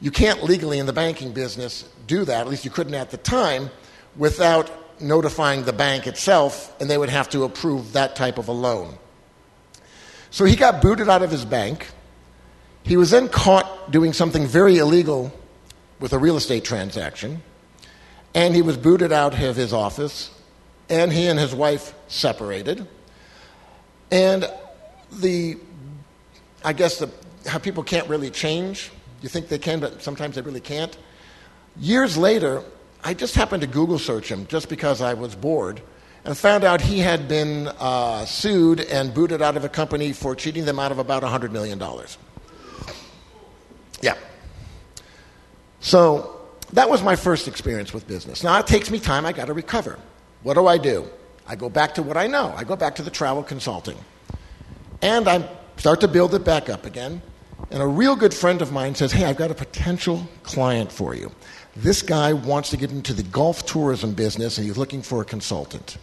You 0.00 0.10
can't 0.10 0.42
legally 0.42 0.80
in 0.80 0.86
the 0.86 0.92
banking 0.92 1.32
business 1.32 1.88
do 2.08 2.24
that, 2.24 2.40
at 2.40 2.48
least 2.48 2.64
you 2.64 2.72
couldn't 2.72 2.94
at 2.94 3.12
the 3.12 3.18
time, 3.18 3.70
without 4.16 4.68
notifying 5.02 5.64
the 5.64 5.72
bank 5.72 6.06
itself, 6.06 6.74
and 6.80 6.88
they 6.88 6.96
would 6.96 7.10
have 7.10 7.28
to 7.30 7.44
approve 7.44 7.92
that 7.92 8.16
type 8.16 8.38
of 8.38 8.48
a 8.48 8.52
loan. 8.52 8.96
So 10.30 10.44
he 10.44 10.56
got 10.56 10.80
booted 10.80 11.08
out 11.08 11.22
of 11.22 11.30
his 11.30 11.44
bank. 11.44 11.88
He 12.84 12.96
was 12.96 13.10
then 13.10 13.28
caught 13.28 13.90
doing 13.90 14.12
something 14.12 14.46
very 14.46 14.78
illegal 14.78 15.32
with 16.00 16.12
a 16.12 16.18
real 16.18 16.36
estate 16.36 16.64
transaction, 16.64 17.42
and 18.34 18.54
he 18.54 18.62
was 18.62 18.76
booted 18.76 19.12
out 19.12 19.34
of 19.40 19.56
his 19.56 19.72
office, 19.72 20.30
and 20.88 21.12
he 21.12 21.26
and 21.26 21.38
his 21.38 21.54
wife 21.54 21.94
separated. 22.08 22.86
And 24.10 24.50
the, 25.12 25.58
I 26.64 26.72
guess, 26.72 26.98
the, 26.98 27.10
how 27.46 27.58
people 27.58 27.82
can't 27.82 28.08
really 28.08 28.30
change. 28.30 28.90
You 29.20 29.28
think 29.28 29.48
they 29.48 29.58
can, 29.58 29.80
but 29.80 30.02
sometimes 30.02 30.34
they 30.34 30.42
really 30.42 30.60
can't. 30.60 30.96
Years 31.76 32.16
later, 32.16 32.62
I 33.04 33.14
just 33.14 33.34
happened 33.34 33.62
to 33.62 33.66
Google 33.66 33.98
search 33.98 34.30
him 34.30 34.46
just 34.46 34.68
because 34.68 35.00
I 35.00 35.14
was 35.14 35.34
bored 35.34 35.82
and 36.24 36.36
found 36.36 36.62
out 36.62 36.80
he 36.80 37.00
had 37.00 37.26
been 37.26 37.68
uh, 37.78 38.24
sued 38.24 38.80
and 38.80 39.12
booted 39.12 39.42
out 39.42 39.56
of 39.56 39.64
a 39.64 39.68
company 39.68 40.12
for 40.12 40.36
cheating 40.36 40.64
them 40.64 40.78
out 40.78 40.92
of 40.92 40.98
about 40.98 41.22
$100 41.22 41.50
million. 41.50 41.82
Yeah. 44.00 44.16
So 45.80 46.40
that 46.72 46.88
was 46.88 47.02
my 47.02 47.16
first 47.16 47.48
experience 47.48 47.92
with 47.92 48.06
business. 48.06 48.44
Now 48.44 48.58
it 48.60 48.66
takes 48.68 48.90
me 48.90 49.00
time, 49.00 49.26
I 49.26 49.32
got 49.32 49.46
to 49.46 49.52
recover. 49.52 49.98
What 50.44 50.54
do 50.54 50.68
I 50.68 50.78
do? 50.78 51.08
I 51.46 51.56
go 51.56 51.68
back 51.68 51.94
to 51.94 52.02
what 52.02 52.16
I 52.16 52.28
know. 52.28 52.54
I 52.56 52.62
go 52.62 52.76
back 52.76 52.94
to 52.96 53.02
the 53.02 53.10
travel 53.10 53.42
consulting. 53.42 53.98
And 55.00 55.28
I 55.28 55.48
start 55.76 56.00
to 56.02 56.08
build 56.08 56.34
it 56.34 56.44
back 56.44 56.68
up 56.68 56.86
again. 56.86 57.20
And 57.72 57.82
a 57.82 57.86
real 57.86 58.16
good 58.16 58.34
friend 58.34 58.60
of 58.60 58.70
mine 58.70 58.94
says, 58.94 59.12
Hey, 59.12 59.24
I've 59.24 59.38
got 59.38 59.50
a 59.50 59.54
potential 59.54 60.28
client 60.42 60.92
for 60.92 61.14
you. 61.14 61.32
This 61.74 62.02
guy 62.02 62.34
wants 62.34 62.68
to 62.70 62.76
get 62.76 62.90
into 62.90 63.14
the 63.14 63.22
golf 63.22 63.64
tourism 63.64 64.12
business 64.12 64.58
and 64.58 64.66
he's 64.66 64.76
looking 64.76 65.00
for 65.00 65.22
a 65.22 65.24
consultant. 65.24 65.96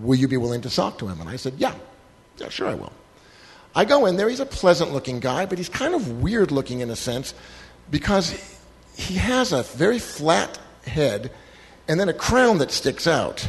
Will 0.00 0.16
you 0.16 0.26
be 0.26 0.36
willing 0.36 0.60
to 0.62 0.70
talk 0.70 0.98
to 0.98 1.06
him? 1.06 1.20
And 1.20 1.30
I 1.30 1.36
said, 1.36 1.54
Yeah, 1.56 1.74
yeah, 2.36 2.48
sure 2.48 2.68
I 2.68 2.74
will. 2.74 2.92
I 3.76 3.84
go 3.84 4.06
in 4.06 4.16
there, 4.16 4.28
he's 4.28 4.40
a 4.40 4.46
pleasant 4.46 4.92
looking 4.92 5.20
guy, 5.20 5.46
but 5.46 5.56
he's 5.56 5.68
kind 5.68 5.94
of 5.94 6.20
weird 6.20 6.50
looking 6.50 6.80
in 6.80 6.90
a 6.90 6.96
sense 6.96 7.32
because 7.90 8.60
he 8.96 9.14
has 9.14 9.52
a 9.52 9.62
very 9.62 10.00
flat 10.00 10.58
head 10.84 11.30
and 11.86 11.98
then 11.98 12.08
a 12.08 12.14
crown 12.14 12.58
that 12.58 12.72
sticks 12.72 13.06
out. 13.06 13.48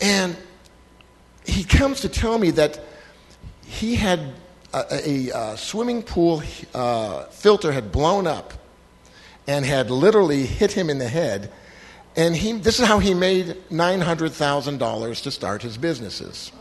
And 0.00 0.36
he 1.44 1.64
comes 1.64 2.00
to 2.02 2.08
tell 2.08 2.38
me 2.38 2.52
that 2.52 2.80
he 3.66 3.96
had 3.96 4.20
a, 4.72 4.84
a, 4.90 5.28
a 5.30 5.56
swimming 5.56 6.02
pool 6.02 6.42
uh, 6.74 7.24
filter 7.26 7.72
had 7.72 7.90
blown 7.90 8.26
up 8.26 8.52
and 9.46 9.64
had 9.64 9.90
literally 9.90 10.44
hit 10.44 10.72
him 10.72 10.90
in 10.90 10.98
the 10.98 11.08
head. 11.08 11.50
And 12.16 12.36
he, 12.36 12.52
this 12.52 12.80
is 12.80 12.86
how 12.86 12.98
he 12.98 13.14
made 13.14 13.56
$900,000 13.70 15.22
to 15.22 15.30
start 15.30 15.62
his 15.62 15.78
businesses. 15.78 16.52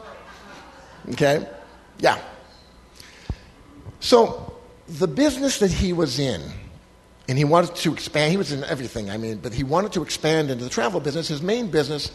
Okay? 1.09 1.47
Yeah. 1.99 2.19
So 3.99 4.55
the 4.87 5.07
business 5.07 5.59
that 5.59 5.71
he 5.71 5.91
was 5.93 6.19
in, 6.19 6.41
and 7.27 7.37
he 7.37 7.43
wanted 7.43 7.75
to 7.75 7.91
expand, 7.91 8.31
he 8.31 8.37
was 8.37 8.51
in 8.53 8.63
everything, 8.63 9.09
I 9.09 9.17
mean, 9.17 9.39
but 9.39 9.53
he 9.53 9.63
wanted 9.63 9.91
to 9.93 10.03
expand 10.03 10.49
into 10.49 10.63
the 10.63 10.69
travel 10.69 11.01
business. 11.01 11.27
His 11.27 11.41
main 11.41 11.69
business 11.69 12.11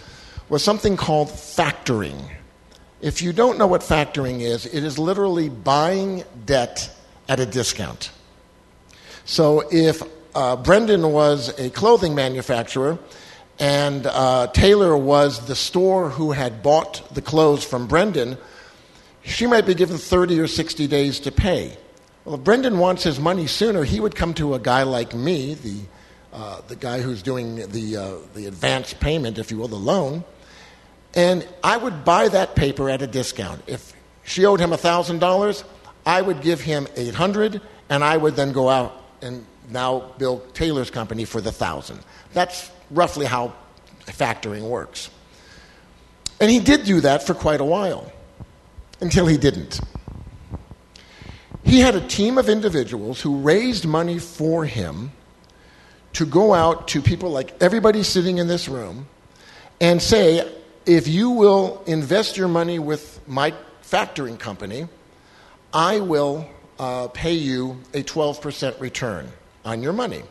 was 0.49 0.65
something 0.65 0.97
called 0.97 1.29
factoring. 1.29 2.31
If 3.03 3.21
you 3.21 3.33
don't 3.33 3.59
know 3.59 3.67
what 3.67 3.81
factoring 3.81 4.43
is, 4.43 4.65
it 4.65 4.85
is 4.85 4.97
literally 4.97 5.49
buying 5.49 6.23
debt 6.47 6.89
at 7.29 7.41
a 7.41 7.47
discount. 7.47 8.13
So 9.25 9.65
if 9.73 10.03
uh, 10.37 10.55
Brendan 10.55 11.13
was 11.13 11.49
a 11.59 11.71
clothing 11.71 12.15
manufacturer 12.15 13.01
and 13.59 14.07
uh, 14.07 14.47
Taylor 14.53 14.97
was 14.97 15.47
the 15.47 15.57
store 15.57 16.11
who 16.11 16.31
had 16.31 16.63
bought 16.63 17.03
the 17.13 17.21
clothes 17.21 17.65
from 17.65 17.89
Brendan, 17.89 18.39
she 19.25 19.49
might 19.49 19.67
be 19.67 19.75
given 19.75 19.99
30 19.99 20.39
or 20.39 20.47
60 20.47 20.87
days 20.87 21.19
to 21.21 21.33
pay. 21.33 21.77
Well, 22.25 22.37
if 22.37 22.45
Brendan 22.45 22.79
wants 22.79 23.03
his 23.03 23.19
money 23.19 23.49
sooner, 23.49 23.83
he 23.83 23.99
would 23.99 24.15
come 24.15 24.33
to 24.35 24.55
a 24.55 24.61
guy 24.61 24.85
like 24.85 25.13
me, 25.13 25.55
the, 25.55 25.81
uh, 26.33 26.61
the 26.69 26.77
guy 26.77 27.01
who's 27.01 27.21
doing 27.21 27.69
the, 27.71 27.97
uh, 27.97 28.15
the 28.35 28.47
advance 28.47 28.95
payment, 28.95 29.39
if 29.39 29.51
you 29.51 29.59
will, 29.59 29.67
the 29.67 29.75
loan, 29.75 30.23
and 31.15 31.47
I 31.63 31.77
would 31.77 32.05
buy 32.05 32.29
that 32.29 32.55
paper 32.57 32.89
at 32.89 33.03
a 33.03 33.07
discount. 33.07 33.63
If 33.67 33.93
she 34.25 34.47
owed 34.47 34.61
him 34.61 34.71
$1,000, 34.71 35.65
I 36.07 36.23
would 36.23 36.41
give 36.41 36.61
him 36.61 36.89
800 36.97 37.61
and 37.89 38.03
I 38.03 38.17
would 38.17 38.37
then 38.37 38.53
go 38.53 38.69
out 38.69 39.03
and 39.21 39.45
now 39.71 40.13
bill 40.19 40.41
Taylor's 40.55 40.91
company 40.91 41.25
for 41.25 41.41
the 41.41 41.51
1000 41.51 42.01
That's 42.33 42.71
roughly 42.91 43.27
how 43.27 43.55
factoring 44.07 44.63
works. 44.63 45.11
And 46.41 46.51
he 46.51 46.59
did 46.59 46.85
do 46.85 47.01
that 47.03 47.25
for 47.25 47.35
quite 47.35 47.61
a 47.61 47.65
while 47.65 48.11
until 49.01 49.27
he 49.27 49.37
didn't. 49.37 49.81
He 51.65 51.79
had 51.79 51.95
a 51.95 52.07
team 52.07 52.39
of 52.39 52.49
individuals 52.49 53.21
who 53.21 53.39
raised 53.39 53.87
money 53.87 54.19
for 54.19 54.65
him 54.65 55.13
to 56.15 56.27
go 56.27 56.53
out 56.53 56.89
to 56.89 57.01
people 57.01 57.31
like 57.31 57.55
everybody 57.63 58.03
sitting 58.03 58.39
in 58.39 58.49
this 58.49 58.69
room 58.69 59.07
and 59.81 60.03
say, 60.03 60.53
if 60.87 61.09
you 61.09 61.31
will 61.31 61.83
invest 61.87 62.37
your 62.37 62.49
money 62.49 62.79
with 62.79 63.21
my 63.29 63.55
factoring 63.83 64.39
company, 64.39 64.89
I 65.73 66.01
will 66.01 66.49
uh, 66.79 67.09
pay 67.09 67.35
you 67.35 67.81
a 67.95 68.03
12% 68.03 68.81
return 68.81 69.29
on 69.65 69.83
your 69.83 69.93
money. 69.93 70.23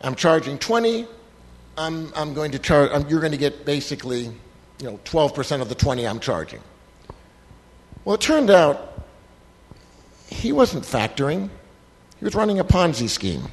I'm 0.00 0.14
charging 0.14 0.58
20. 0.58 1.06
I'm, 1.76 2.12
I'm 2.14 2.34
going 2.34 2.52
to 2.52 2.58
charge, 2.58 2.90
I'm, 2.92 3.08
you're 3.08 3.20
going 3.20 3.32
to 3.32 3.38
get 3.38 3.64
basically, 3.64 4.24
you 4.80 4.84
know, 4.84 4.98
12% 5.04 5.60
of 5.60 5.68
the 5.68 5.74
20 5.74 6.06
I'm 6.06 6.20
charging. 6.20 6.60
Well, 8.04 8.14
it 8.14 8.20
turned 8.20 8.50
out 8.50 9.04
he 10.28 10.52
wasn't 10.52 10.84
factoring. 10.84 11.50
He 12.18 12.24
was 12.24 12.34
running 12.34 12.58
a 12.58 12.64
Ponzi 12.64 13.08
scheme. 13.08 13.44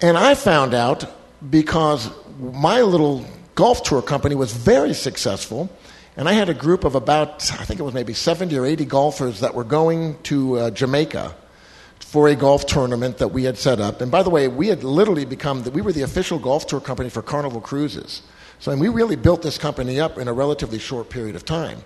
And 0.00 0.18
I 0.18 0.34
found 0.34 0.74
out 0.74 1.06
because 1.50 2.10
my 2.38 2.82
little 2.82 3.24
golf 3.54 3.82
tour 3.82 4.02
company 4.02 4.34
was 4.34 4.52
very 4.52 4.94
successful. 4.94 5.70
And 6.16 6.28
I 6.28 6.32
had 6.32 6.48
a 6.48 6.54
group 6.54 6.84
of 6.84 6.94
about, 6.94 7.50
I 7.58 7.64
think 7.64 7.80
it 7.80 7.82
was 7.82 7.94
maybe 7.94 8.14
70 8.14 8.56
or 8.56 8.64
80 8.64 8.84
golfers 8.84 9.40
that 9.40 9.54
were 9.54 9.64
going 9.64 10.16
to 10.24 10.58
uh, 10.58 10.70
Jamaica 10.70 11.34
for 11.98 12.28
a 12.28 12.36
golf 12.36 12.66
tournament 12.66 13.18
that 13.18 13.28
we 13.28 13.42
had 13.42 13.58
set 13.58 13.80
up. 13.80 14.00
And 14.00 14.12
by 14.12 14.22
the 14.22 14.30
way, 14.30 14.46
we 14.46 14.68
had 14.68 14.84
literally 14.84 15.24
become, 15.24 15.64
the, 15.64 15.72
we 15.72 15.82
were 15.82 15.92
the 15.92 16.02
official 16.02 16.38
golf 16.38 16.66
tour 16.68 16.80
company 16.80 17.10
for 17.10 17.22
Carnival 17.22 17.60
Cruises. 17.60 18.22
So 18.60 18.70
and 18.70 18.80
we 18.80 18.88
really 18.88 19.16
built 19.16 19.42
this 19.42 19.58
company 19.58 19.98
up 19.98 20.16
in 20.16 20.28
a 20.28 20.32
relatively 20.32 20.78
short 20.78 21.10
period 21.10 21.34
of 21.34 21.44
time. 21.44 21.82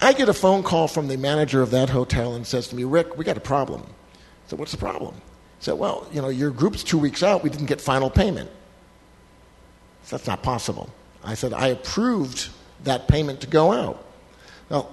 I 0.00 0.12
get 0.12 0.28
a 0.28 0.34
phone 0.34 0.62
call 0.62 0.88
from 0.88 1.08
the 1.08 1.16
manager 1.16 1.62
of 1.62 1.70
that 1.70 1.88
hotel 1.88 2.34
and 2.34 2.46
says 2.46 2.68
to 2.68 2.76
me, 2.76 2.84
Rick, 2.84 3.16
we 3.16 3.24
got 3.24 3.38
a 3.38 3.40
problem. 3.40 3.82
I 3.82 4.50
said, 4.50 4.58
what's 4.58 4.72
the 4.72 4.78
problem? 4.78 5.14
Said, 5.60 5.74
well, 5.74 6.06
you 6.12 6.20
know, 6.20 6.28
your 6.28 6.50
group's 6.50 6.84
two 6.84 6.98
weeks 6.98 7.22
out. 7.22 7.42
We 7.42 7.50
didn't 7.50 7.66
get 7.66 7.80
final 7.80 8.10
payment. 8.10 8.50
That's 10.10 10.26
not 10.26 10.42
possible. 10.42 10.90
I 11.24 11.34
said, 11.34 11.52
I 11.52 11.68
approved 11.68 12.48
that 12.84 13.08
payment 13.08 13.40
to 13.40 13.46
go 13.46 13.72
out. 13.72 14.04
Now, 14.70 14.88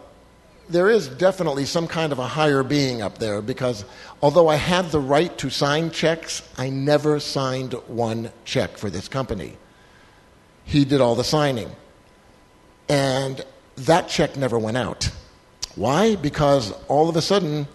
there 0.69 0.89
is 0.89 1.08
definitely 1.08 1.65
some 1.65 1.88
kind 1.88 2.12
of 2.12 2.19
a 2.19 2.26
higher 2.26 2.63
being 2.63 3.02
up 3.02 3.17
there 3.17 3.41
because 3.41 3.86
although 4.21 4.47
I 4.47 4.56
had 4.56 4.91
the 4.91 4.99
right 4.99 5.38
to 5.39 5.49
sign 5.49 5.91
checks, 5.91 6.41
I 6.58 6.69
never 6.69 7.19
signed 7.19 7.73
one 7.88 8.32
check 8.45 8.78
for 8.78 8.89
this 8.89 9.08
company. 9.08 9.58
He 10.63 10.86
did 10.86 11.02
all 11.02 11.15
the 11.15 11.23
signing. 11.23 11.69
And 12.88 13.45
that 13.76 14.08
check 14.08 14.38
never 14.38 14.58
went 14.58 14.78
out. 14.78 15.12
Why? 15.76 16.15
Because 16.15 16.71
all 16.88 17.10
of 17.10 17.15
a 17.15 17.21
sudden, 17.21 17.67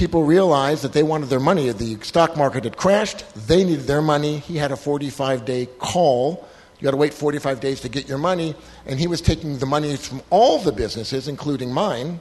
people 0.00 0.24
realized 0.24 0.82
that 0.82 0.94
they 0.94 1.02
wanted 1.02 1.28
their 1.28 1.38
money. 1.38 1.70
The 1.70 1.98
stock 2.00 2.34
market 2.34 2.64
had 2.64 2.78
crashed. 2.78 3.22
They 3.46 3.64
needed 3.64 3.86
their 3.86 4.00
money. 4.00 4.38
He 4.38 4.56
had 4.56 4.72
a 4.72 4.76
45 4.76 5.44
day 5.44 5.66
call. 5.78 6.48
You 6.78 6.86
had 6.86 6.92
to 6.92 6.96
wait 6.96 7.12
45 7.12 7.60
days 7.60 7.82
to 7.82 7.90
get 7.90 8.08
your 8.08 8.16
money. 8.16 8.54
And 8.86 8.98
he 8.98 9.06
was 9.06 9.20
taking 9.20 9.58
the 9.58 9.66
money 9.66 9.94
from 9.96 10.22
all 10.30 10.58
the 10.58 10.72
businesses, 10.72 11.28
including 11.28 11.70
mine, 11.70 12.18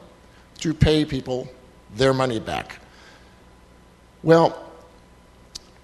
to 0.57 0.73
pay 0.73 1.05
people 1.05 1.47
their 1.95 2.13
money 2.13 2.41
back. 2.41 2.81
Well, 4.23 4.61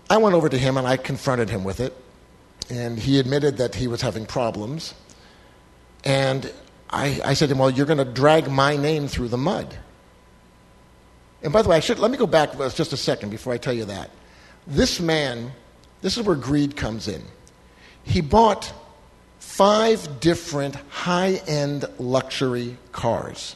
I 0.09 0.17
went 0.17 0.35
over 0.35 0.49
to 0.49 0.57
him 0.57 0.75
and 0.75 0.85
I 0.85 0.97
confronted 0.97 1.49
him 1.49 1.63
with 1.63 1.79
it. 1.79 1.95
And 2.69 2.99
he 2.99 3.21
admitted 3.21 3.55
that 3.57 3.73
he 3.73 3.87
was 3.87 4.01
having 4.01 4.25
problems. 4.25 4.93
And 6.03 6.51
I, 6.89 7.21
I 7.23 7.33
said 7.35 7.47
to 7.47 7.55
him, 7.55 7.59
Well, 7.59 7.69
you're 7.69 7.85
going 7.85 8.05
to 8.05 8.11
drag 8.21 8.51
my 8.51 8.75
name 8.75 9.07
through 9.07 9.29
the 9.29 9.37
mud. 9.37 9.77
And 11.45 11.53
by 11.53 11.61
the 11.61 11.69
way, 11.69 11.77
I 11.77 11.79
should, 11.79 11.99
let 11.99 12.09
me 12.09 12.17
go 12.17 12.25
back 12.25 12.57
just 12.73 12.91
a 12.91 12.97
second 12.97 13.29
before 13.29 13.53
I 13.53 13.59
tell 13.59 13.71
you 13.71 13.85
that. 13.85 14.09
This 14.65 14.99
man, 14.99 15.51
this 16.01 16.17
is 16.17 16.25
where 16.25 16.35
greed 16.35 16.75
comes 16.75 17.07
in. 17.07 17.21
He 18.01 18.19
bought 18.19 18.73
five 19.37 20.19
different 20.19 20.73
high 20.89 21.35
end 21.47 21.85
luxury 21.99 22.77
cars 22.91 23.55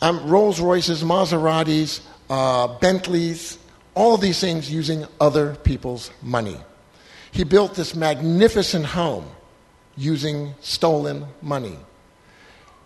um, 0.00 0.28
Rolls 0.28 0.60
Royces, 0.60 1.02
Maseratis, 1.02 2.00
uh, 2.30 2.78
Bentleys, 2.78 3.58
all 3.94 4.16
these 4.16 4.38
things 4.38 4.70
using 4.70 5.06
other 5.20 5.56
people's 5.56 6.10
money. 6.22 6.58
He 7.32 7.42
built 7.42 7.74
this 7.74 7.96
magnificent 7.96 8.86
home 8.86 9.26
using 9.96 10.54
stolen 10.60 11.26
money. 11.42 11.78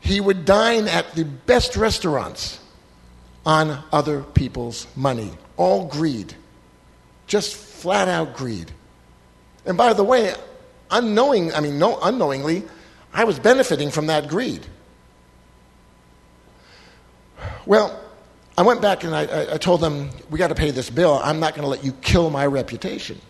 He 0.00 0.20
would 0.20 0.46
dine 0.46 0.88
at 0.88 1.14
the 1.14 1.24
best 1.24 1.76
restaurants 1.76 2.60
on 3.44 3.82
other 3.92 4.22
people's 4.22 4.86
money. 4.96 5.32
All 5.56 5.86
greed. 5.86 6.34
Just 7.26 7.54
flat 7.56 8.08
out 8.08 8.34
greed. 8.36 8.70
And 9.64 9.76
by 9.76 9.92
the 9.92 10.04
way, 10.04 10.34
unknowing, 10.90 11.52
I 11.52 11.60
mean, 11.60 11.78
no, 11.78 11.98
unknowingly, 12.00 12.64
I 13.12 13.24
was 13.24 13.38
benefiting 13.38 13.90
from 13.90 14.06
that 14.06 14.28
greed. 14.28 14.66
Well, 17.66 18.00
I 18.56 18.62
went 18.62 18.82
back 18.82 19.04
and 19.04 19.14
I, 19.14 19.54
I 19.54 19.56
told 19.58 19.80
them, 19.80 20.10
we 20.30 20.38
got 20.38 20.48
to 20.48 20.54
pay 20.54 20.70
this 20.70 20.90
bill. 20.90 21.20
I'm 21.22 21.38
not 21.38 21.54
going 21.54 21.62
to 21.62 21.68
let 21.68 21.84
you 21.84 21.92
kill 21.92 22.30
my 22.30 22.46
reputation. 22.46 23.20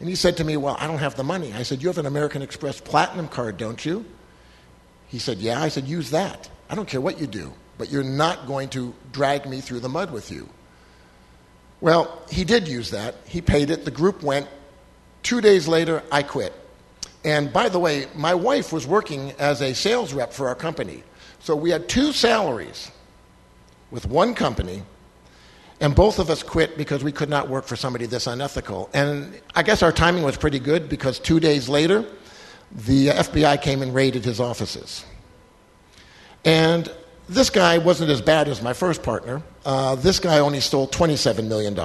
And 0.00 0.08
he 0.08 0.14
said 0.14 0.36
to 0.38 0.44
me, 0.44 0.56
Well, 0.56 0.76
I 0.78 0.86
don't 0.86 0.98
have 0.98 1.16
the 1.16 1.24
money. 1.24 1.52
I 1.52 1.62
said, 1.62 1.82
You 1.82 1.88
have 1.88 1.98
an 1.98 2.06
American 2.06 2.42
Express 2.42 2.80
Platinum 2.80 3.28
card, 3.28 3.56
don't 3.56 3.84
you? 3.84 4.04
He 5.08 5.18
said, 5.18 5.38
Yeah. 5.38 5.60
I 5.62 5.68
said, 5.68 5.86
Use 5.86 6.10
that. 6.10 6.48
I 6.70 6.74
don't 6.74 6.88
care 6.88 7.00
what 7.00 7.20
you 7.20 7.26
do, 7.26 7.52
but 7.78 7.90
you're 7.90 8.02
not 8.02 8.46
going 8.46 8.68
to 8.70 8.94
drag 9.12 9.46
me 9.46 9.60
through 9.60 9.80
the 9.80 9.88
mud 9.88 10.10
with 10.10 10.30
you. 10.30 10.48
Well, 11.80 12.20
he 12.28 12.44
did 12.44 12.68
use 12.68 12.90
that. 12.90 13.14
He 13.24 13.40
paid 13.40 13.70
it. 13.70 13.84
The 13.84 13.90
group 13.90 14.22
went. 14.22 14.48
Two 15.22 15.40
days 15.40 15.68
later, 15.68 16.02
I 16.10 16.22
quit. 16.22 16.52
And 17.24 17.52
by 17.52 17.68
the 17.68 17.78
way, 17.78 18.06
my 18.14 18.34
wife 18.34 18.72
was 18.72 18.86
working 18.86 19.32
as 19.38 19.60
a 19.62 19.74
sales 19.74 20.12
rep 20.12 20.32
for 20.32 20.48
our 20.48 20.54
company. 20.54 21.02
So 21.40 21.54
we 21.54 21.70
had 21.70 21.88
two 21.88 22.12
salaries 22.12 22.90
with 23.90 24.06
one 24.06 24.34
company 24.34 24.82
and 25.80 25.94
both 25.94 26.18
of 26.18 26.28
us 26.28 26.42
quit 26.42 26.76
because 26.76 27.04
we 27.04 27.12
could 27.12 27.28
not 27.28 27.48
work 27.48 27.64
for 27.64 27.76
somebody 27.76 28.06
this 28.06 28.26
unethical. 28.26 28.90
And 28.92 29.40
I 29.54 29.62
guess 29.62 29.82
our 29.82 29.92
timing 29.92 30.24
was 30.24 30.36
pretty 30.36 30.58
good 30.58 30.88
because 30.88 31.20
two 31.20 31.38
days 31.38 31.68
later, 31.68 32.04
the 32.72 33.08
FBI 33.08 33.62
came 33.62 33.82
and 33.82 33.94
raided 33.94 34.24
his 34.24 34.40
offices. 34.40 35.04
And 36.44 36.90
this 37.28 37.50
guy 37.50 37.78
wasn't 37.78 38.10
as 38.10 38.22
bad 38.22 38.48
as 38.48 38.62
my 38.62 38.72
first 38.72 39.02
partner. 39.02 39.42
Uh, 39.64 39.94
this 39.96 40.18
guy 40.18 40.38
only 40.38 40.60
stole 40.60 40.88
$27 40.88 41.46
million. 41.46 41.78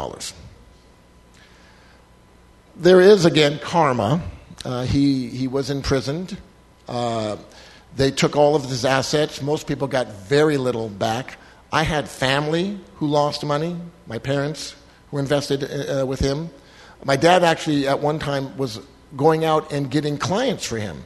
There 2.75 3.01
is, 3.01 3.25
again, 3.25 3.59
karma. 3.59 4.21
Uh, 4.63 4.83
he, 4.83 5.27
he 5.27 5.47
was 5.47 5.69
imprisoned. 5.69 6.37
Uh, 6.87 7.35
they 7.95 8.09
took 8.09 8.35
all 8.35 8.55
of 8.55 8.65
his 8.65 8.85
assets. 8.85 9.41
Most 9.41 9.67
people 9.67 9.87
got 9.87 10.07
very 10.07 10.57
little 10.57 10.89
back. 10.89 11.37
I 11.71 11.83
had 11.83 12.07
family 12.07 12.79
who 12.95 13.07
lost 13.07 13.45
money, 13.45 13.75
my 14.07 14.19
parents 14.19 14.75
who 15.11 15.17
invested 15.17 15.63
uh, 15.63 16.05
with 16.05 16.19
him. 16.19 16.49
My 17.03 17.15
dad 17.15 17.43
actually, 17.43 17.87
at 17.87 17.99
one 17.99 18.17
time, 18.17 18.55
was 18.57 18.79
going 19.15 19.43
out 19.43 19.71
and 19.71 19.91
getting 19.91 20.17
clients 20.17 20.65
for 20.65 20.77
him 20.77 21.03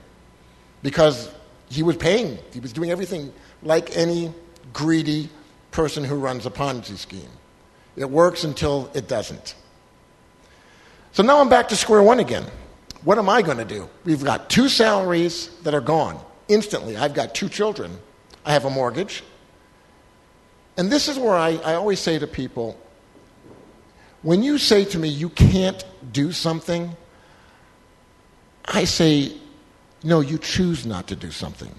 because 0.83 1.33
he 1.69 1.83
was 1.83 1.97
paying. 1.97 2.37
He 2.53 2.59
was 2.59 2.71
doing 2.71 2.91
everything 2.91 3.33
like 3.67 3.97
any 3.97 4.33
greedy 4.71 5.29
person 5.71 6.05
who 6.05 6.15
runs 6.15 6.45
a 6.45 6.49
Ponzi 6.49 6.97
scheme. 6.97 7.29
It 7.97 8.09
works 8.09 8.45
until 8.45 8.89
it 8.93 9.09
doesn't. 9.09 9.55
So 11.11 11.21
now 11.21 11.41
I'm 11.41 11.49
back 11.49 11.67
to 11.69 11.75
square 11.75 12.01
one 12.01 12.19
again. 12.19 12.45
What 13.03 13.17
am 13.17 13.27
I 13.27 13.41
going 13.41 13.57
to 13.57 13.65
do? 13.65 13.89
We've 14.05 14.23
got 14.23 14.49
two 14.49 14.69
salaries 14.69 15.49
that 15.63 15.73
are 15.73 15.81
gone 15.81 16.17
instantly. 16.47 16.95
I've 16.95 17.13
got 17.13 17.35
two 17.35 17.49
children. 17.49 17.91
I 18.45 18.53
have 18.53 18.63
a 18.63 18.69
mortgage. 18.69 19.21
And 20.77 20.89
this 20.89 21.09
is 21.09 21.19
where 21.19 21.35
I, 21.35 21.57
I 21.57 21.73
always 21.73 21.99
say 21.99 22.17
to 22.19 22.27
people 22.27 22.79
when 24.21 24.43
you 24.43 24.57
say 24.57 24.85
to 24.85 24.97
me, 24.97 25.09
you 25.09 25.29
can't 25.29 25.83
do 26.11 26.31
something, 26.31 26.95
I 28.65 28.85
say, 28.85 29.33
no, 30.03 30.21
you 30.21 30.37
choose 30.37 30.85
not 30.85 31.07
to 31.07 31.15
do 31.15 31.31
something. 31.31 31.73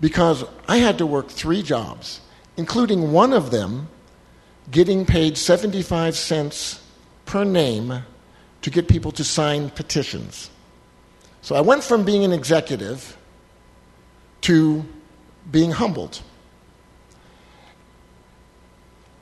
Because 0.00 0.44
I 0.68 0.78
had 0.78 0.98
to 0.98 1.06
work 1.06 1.28
three 1.28 1.62
jobs, 1.62 2.20
including 2.56 3.12
one 3.12 3.32
of 3.32 3.50
them 3.50 3.88
getting 4.70 5.06
paid 5.06 5.38
75 5.38 6.16
cents 6.16 6.82
per 7.24 7.44
name 7.44 8.02
to 8.62 8.70
get 8.70 8.88
people 8.88 9.12
to 9.12 9.24
sign 9.24 9.70
petitions. 9.70 10.50
So 11.40 11.54
I 11.54 11.60
went 11.60 11.84
from 11.84 12.04
being 12.04 12.24
an 12.24 12.32
executive 12.32 13.16
to 14.42 14.84
being 15.50 15.70
humbled. 15.70 16.20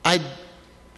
I 0.03 0.21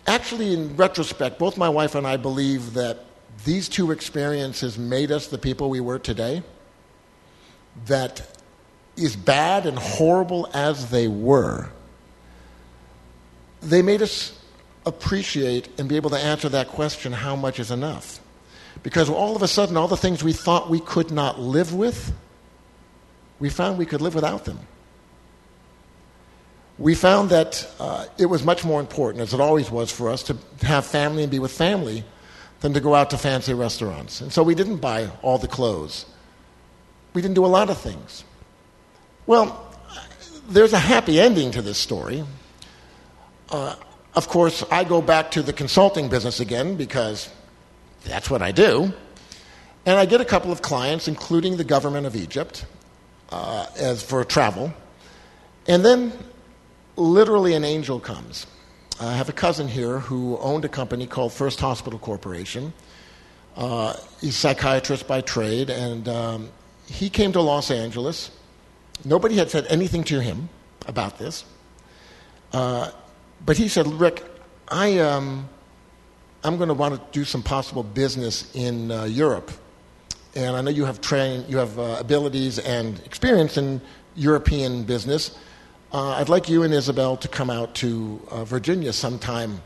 actually, 0.05 0.53
in 0.53 0.75
retrospect, 0.75 1.39
both 1.39 1.57
my 1.57 1.69
wife 1.69 1.95
and 1.95 2.07
I 2.07 2.17
believe 2.17 2.73
that 2.73 3.05
these 3.45 3.69
two 3.69 3.91
experiences 3.91 4.77
made 4.77 5.11
us 5.11 5.27
the 5.27 5.37
people 5.37 5.69
we 5.69 5.79
were 5.79 5.99
today. 5.99 6.43
That 7.85 8.36
as 8.97 9.15
bad 9.15 9.65
and 9.65 9.77
horrible 9.77 10.49
as 10.53 10.89
they 10.89 11.07
were, 11.07 11.69
they 13.61 13.81
made 13.81 14.01
us 14.01 14.37
appreciate 14.85 15.67
and 15.79 15.89
be 15.89 15.95
able 15.95 16.09
to 16.09 16.17
answer 16.17 16.49
that 16.49 16.69
question 16.69 17.11
how 17.11 17.35
much 17.35 17.59
is 17.59 17.71
enough? 17.71 18.19
Because 18.83 19.09
all 19.09 19.35
of 19.35 19.41
a 19.41 19.47
sudden, 19.47 19.75
all 19.75 19.87
the 19.87 19.97
things 19.97 20.23
we 20.23 20.33
thought 20.33 20.69
we 20.69 20.79
could 20.79 21.11
not 21.11 21.39
live 21.39 21.73
with, 21.73 22.13
we 23.39 23.49
found 23.49 23.77
we 23.77 23.85
could 23.85 24.01
live 24.01 24.15
without 24.15 24.45
them 24.45 24.59
we 26.79 26.93
found 26.93 27.29
that 27.29 27.67
uh, 27.79 28.05
it 28.17 28.27
was 28.27 28.43
much 28.43 28.63
more 28.63 28.79
important, 28.79 29.21
as 29.21 29.33
it 29.33 29.39
always 29.39 29.71
was 29.71 29.91
for 29.91 30.09
us, 30.09 30.23
to 30.23 30.37
have 30.61 30.85
family 30.85 31.23
and 31.23 31.31
be 31.31 31.39
with 31.39 31.51
family 31.51 32.03
than 32.59 32.73
to 32.73 32.79
go 32.79 32.93
out 32.93 33.09
to 33.11 33.17
fancy 33.17 33.53
restaurants. 33.53 34.21
And 34.21 34.31
so 34.31 34.43
we 34.43 34.55
didn't 34.55 34.77
buy 34.77 35.09
all 35.21 35.37
the 35.37 35.47
clothes. 35.47 36.05
We 37.13 37.21
didn't 37.21 37.35
do 37.35 37.45
a 37.45 37.47
lot 37.47 37.69
of 37.69 37.79
things. 37.79 38.23
Well, 39.27 39.69
there's 40.47 40.71
a 40.71 40.79
happy 40.79 41.19
ending 41.19 41.51
to 41.51 41.61
this 41.61 41.77
story. 41.77 42.23
Uh, 43.49 43.75
of 44.15 44.29
course, 44.29 44.63
I 44.71 44.85
go 44.85 45.01
back 45.01 45.31
to 45.31 45.41
the 45.41 45.51
consulting 45.51 46.07
business 46.07 46.39
again 46.39 46.77
because 46.77 47.29
that's 48.05 48.29
what 48.29 48.41
I 48.41 48.53
do. 48.53 48.93
And 49.85 49.99
I 49.99 50.05
get 50.05 50.21
a 50.21 50.25
couple 50.25 50.53
of 50.53 50.61
clients, 50.61 51.09
including 51.09 51.57
the 51.57 51.65
government 51.65 52.07
of 52.07 52.15
Egypt, 52.15 52.65
uh, 53.29 53.65
as 53.77 54.01
for 54.01 54.23
travel. 54.23 54.73
And 55.67 55.83
then 55.83 56.13
literally 56.95 57.53
an 57.53 57.65
angel 57.65 57.99
comes. 57.99 58.47
I 58.97 59.13
have 59.13 59.27
a 59.27 59.33
cousin 59.33 59.67
here 59.67 59.99
who 59.99 60.37
owned 60.37 60.63
a 60.63 60.69
company 60.69 61.05
called 61.05 61.33
First 61.33 61.59
Hospital 61.59 61.99
Corporation. 61.99 62.71
Uh, 63.57 63.93
he's 64.21 64.35
a 64.35 64.39
psychiatrist 64.39 65.05
by 65.05 65.19
trade, 65.19 65.69
and 65.69 66.07
um, 66.07 66.49
he 66.85 67.09
came 67.09 67.33
to 67.33 67.41
Los 67.41 67.71
Angeles. 67.71 68.31
Nobody 69.05 69.35
had 69.35 69.49
said 69.49 69.65
anything 69.69 70.03
to 70.05 70.19
him 70.21 70.49
about 70.87 71.17
this. 71.17 71.45
Uh, 72.53 72.91
but 73.45 73.57
he 73.57 73.67
said, 73.67 73.87
Rick, 73.87 74.23
I, 74.67 74.99
um, 74.99 75.47
I'm 76.43 76.57
going 76.57 76.69
to 76.69 76.73
want 76.73 76.95
to 76.95 77.01
do 77.11 77.23
some 77.23 77.43
possible 77.43 77.83
business 77.83 78.53
in 78.55 78.91
uh, 78.91 79.03
Europe. 79.05 79.51
And 80.35 80.55
I 80.55 80.61
know 80.61 80.71
you 80.71 80.85
have, 80.85 81.01
train, 81.01 81.45
you 81.47 81.57
have 81.57 81.77
uh, 81.79 81.97
abilities 81.99 82.59
and 82.59 82.99
experience 83.05 83.57
in 83.57 83.81
European 84.15 84.83
business. 84.83 85.37
uh, 85.93 86.11
I'd 86.11 86.29
like 86.29 86.49
you 86.49 86.63
and 86.63 86.73
Isabel 86.73 87.17
to 87.17 87.27
come 87.27 87.49
out 87.49 87.75
to 87.75 88.21
uh, 88.29 88.45
Virginia 88.45 88.91
sometime. 88.93 89.61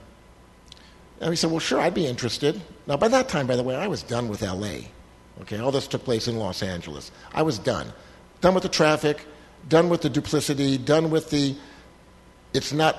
And 1.19 1.29
we 1.29 1.35
said, 1.35 1.51
Well, 1.51 1.59
sure, 1.59 1.79
I'd 1.79 1.93
be 1.93 2.07
interested. 2.07 2.61
Now, 2.87 2.97
by 2.97 3.07
that 3.09 3.29
time, 3.29 3.47
by 3.47 3.55
the 3.55 3.63
way, 3.63 3.75
I 3.75 3.87
was 3.87 4.03
done 4.03 4.27
with 4.27 4.41
LA. 4.41 4.87
Okay, 5.41 5.59
all 5.59 5.71
this 5.71 5.87
took 5.87 6.03
place 6.03 6.27
in 6.27 6.37
Los 6.37 6.61
Angeles. 6.61 7.11
I 7.33 7.41
was 7.41 7.57
done. 7.57 7.93
Done 8.41 8.53
with 8.53 8.63
the 8.63 8.69
traffic, 8.69 9.25
done 9.67 9.89
with 9.89 10.01
the 10.01 10.09
duplicity, 10.09 10.77
done 10.77 11.11
with 11.11 11.29
the 11.29 11.55
it's 12.53 12.73
not 12.73 12.97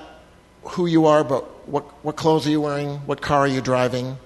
who 0.63 0.85
you 0.85 1.05
are, 1.05 1.23
but 1.23 1.67
what, 1.67 1.83
what 2.03 2.15
clothes 2.15 2.47
are 2.47 2.49
you 2.49 2.61
wearing, 2.61 2.97
what 2.99 3.21
car 3.21 3.41
are 3.41 3.47
you 3.47 3.61
driving, 3.61 4.17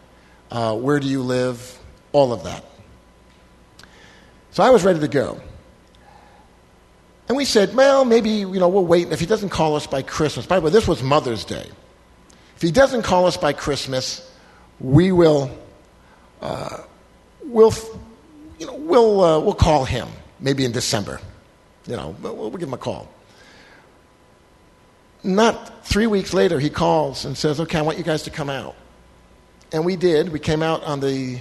uh, 0.51 0.75
where 0.75 0.99
do 0.99 1.07
you 1.07 1.21
live, 1.21 1.77
all 2.11 2.31
of 2.31 2.43
that. 2.43 2.63
So 4.51 4.63
I 4.63 4.69
was 4.69 4.83
ready 4.83 4.99
to 4.99 5.07
go. 5.07 5.41
And 7.27 7.35
we 7.35 7.43
said, 7.43 7.75
well, 7.75 8.05
maybe, 8.05 8.29
you 8.29 8.59
know, 8.59 8.69
we'll 8.69 8.85
wait. 8.85 9.11
If 9.11 9.19
he 9.19 9.25
doesn't 9.25 9.49
call 9.49 9.75
us 9.75 9.85
by 9.85 10.01
Christmas, 10.01 10.45
by 10.45 10.59
the 10.59 10.65
way, 10.65 10.71
this 10.71 10.87
was 10.87 11.03
Mother's 11.03 11.43
Day. 11.43 11.69
If 12.55 12.61
he 12.61 12.71
doesn't 12.71 13.01
call 13.01 13.25
us 13.25 13.35
by 13.35 13.51
Christmas, 13.51 14.31
we 14.79 15.11
will, 15.11 15.55
uh, 16.41 16.83
we'll, 17.43 17.73
you 18.59 18.67
know, 18.67 18.75
we'll, 18.75 19.21
uh, 19.21 19.39
we'll 19.39 19.53
call 19.53 19.83
him 19.83 20.07
maybe 20.39 20.65
in 20.65 20.71
December. 20.71 21.19
You 21.85 21.95
know, 21.95 22.15
we'll, 22.21 22.35
we'll 22.35 22.49
give 22.51 22.67
him 22.67 22.73
a 22.73 22.77
call. 22.77 23.09
Not 25.23 25.85
three 25.85 26.07
weeks 26.07 26.33
later, 26.33 26.59
he 26.59 26.69
calls 26.69 27.25
and 27.25 27.37
says, 27.37 27.59
okay, 27.59 27.79
I 27.79 27.81
want 27.81 27.97
you 27.97 28.03
guys 28.03 28.23
to 28.23 28.29
come 28.29 28.49
out. 28.49 28.75
And 29.71 29.83
we 29.83 29.95
did. 29.95 30.29
We 30.29 30.39
came 30.39 30.61
out 30.61 30.83
on 30.83 30.99
the 30.99 31.39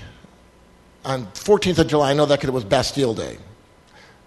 on 1.05 1.27
14th 1.27 1.79
of 1.79 1.87
July. 1.87 2.11
I 2.11 2.15
know 2.15 2.27
that 2.27 2.37
because 2.37 2.49
it 2.49 2.53
was 2.53 2.65
Bastille 2.65 3.15
Day. 3.15 3.39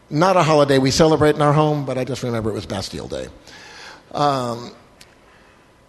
Not 0.09 0.37
a 0.37 0.43
holiday 0.43 0.77
we 0.77 0.91
celebrate 0.91 1.35
in 1.35 1.41
our 1.41 1.53
home, 1.53 1.85
but 1.85 1.97
I 1.97 2.03
just 2.05 2.23
remember 2.23 2.49
it 2.49 2.53
was 2.53 2.65
Bastille 2.65 3.07
Day. 3.07 3.27
Um, 4.13 4.71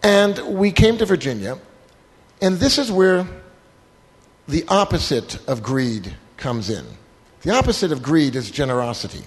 and 0.03 0.37
we 0.57 0.71
came 0.71 0.97
to 0.97 1.05
Virginia, 1.05 1.57
and 2.41 2.57
this 2.57 2.77
is 2.77 2.91
where 2.91 3.25
the 4.47 4.65
opposite 4.67 5.37
of 5.47 5.63
greed 5.63 6.13
comes 6.37 6.69
in. 6.69 6.85
The 7.43 7.51
opposite 7.51 7.91
of 7.91 8.03
greed 8.03 8.35
is 8.35 8.51
generosity. 8.51 9.23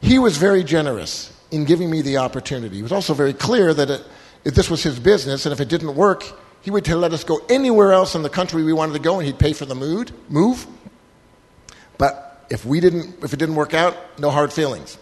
He 0.00 0.18
was 0.18 0.36
very 0.36 0.62
generous 0.62 1.32
in 1.50 1.64
giving 1.64 1.90
me 1.90 2.02
the 2.02 2.18
opportunity. 2.18 2.76
He 2.76 2.82
was 2.82 2.92
also 2.92 3.14
very 3.14 3.32
clear 3.32 3.72
that 3.72 3.90
it, 3.90 4.04
if 4.44 4.54
this 4.54 4.70
was 4.70 4.82
his 4.82 4.98
business 4.98 5.46
and 5.46 5.52
if 5.52 5.60
it 5.60 5.68
didn't 5.68 5.94
work, 5.94 6.24
he 6.60 6.70
would 6.70 6.86
let 6.88 7.12
us 7.12 7.24
go 7.24 7.40
anywhere 7.48 7.92
else 7.92 8.14
in 8.14 8.22
the 8.22 8.28
country 8.28 8.62
we 8.62 8.72
wanted 8.72 8.92
to 8.92 8.98
go 8.98 9.18
and 9.18 9.26
he'd 9.26 9.38
pay 9.38 9.52
for 9.52 9.64
the 9.64 9.74
mood, 9.74 10.12
move. 10.28 10.66
But 11.96 12.46
if 12.50 12.64
we 12.64 12.80
didn't 12.80 13.24
if 13.24 13.32
it 13.32 13.38
didn't 13.38 13.54
work 13.54 13.74
out, 13.74 13.96
no 14.18 14.30
hard 14.30 14.52
feelings. 14.52 14.98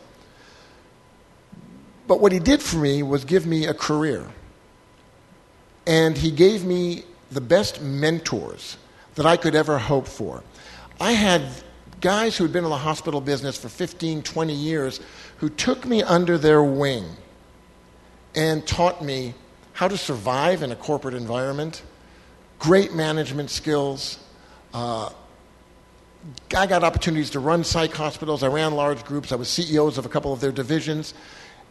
But 2.07 2.21
what 2.21 2.31
he 2.31 2.39
did 2.39 2.63
for 2.63 2.79
me 2.79 3.03
was 3.03 3.25
give 3.25 3.47
me 3.47 3.67
a 3.67 3.75
career. 3.75 4.25
And 5.87 6.17
he 6.17 6.31
gave 6.31 6.65
me 6.65 7.05
the 7.31 7.41
best 7.41 7.81
mentors 7.81 8.77
that 9.17 9.27
I 9.27 9.37
could 9.37 9.55
ever 9.55 9.79
hope 9.79 10.07
for. 10.07 10.43
I 11.01 11.13
had 11.13 11.43
guys 12.01 12.37
who 12.37 12.45
had 12.45 12.53
been 12.53 12.65
in 12.65 12.71
the 12.71 12.77
hospital 12.77 13.21
business 13.21 13.57
for 13.57 13.69
15, 13.69 14.23
20 14.23 14.53
years 14.53 15.01
who 15.39 15.49
took 15.49 15.85
me 15.85 16.03
under 16.03 16.39
their 16.39 16.63
wing 16.63 17.05
and 18.35 18.67
taught 18.67 19.03
me 19.03 19.35
how 19.73 19.89
to 19.89 19.99
survive 19.99 20.63
in 20.63 20.73
a 20.73 20.77
corporate 20.77 21.15
environment, 21.15 21.83
great 22.59 22.95
management 22.95 23.51
skills. 23.51 24.19
Uh, 24.73 25.11
I 26.57 26.67
got 26.67 26.83
opportunities 26.83 27.31
to 27.31 27.41
run 27.41 27.63
psych 27.63 27.93
hospitals. 27.93 28.43
I 28.43 28.49
ran 28.49 28.75
large 28.75 29.05
groups. 29.05 29.33
I 29.33 29.37
was 29.37 29.49
CEOs 29.49 29.99
of 29.99 30.07
a 30.07 30.09
couple 30.09 30.33
of 30.33 30.41
their 30.41 30.53
divisions. 30.53 31.13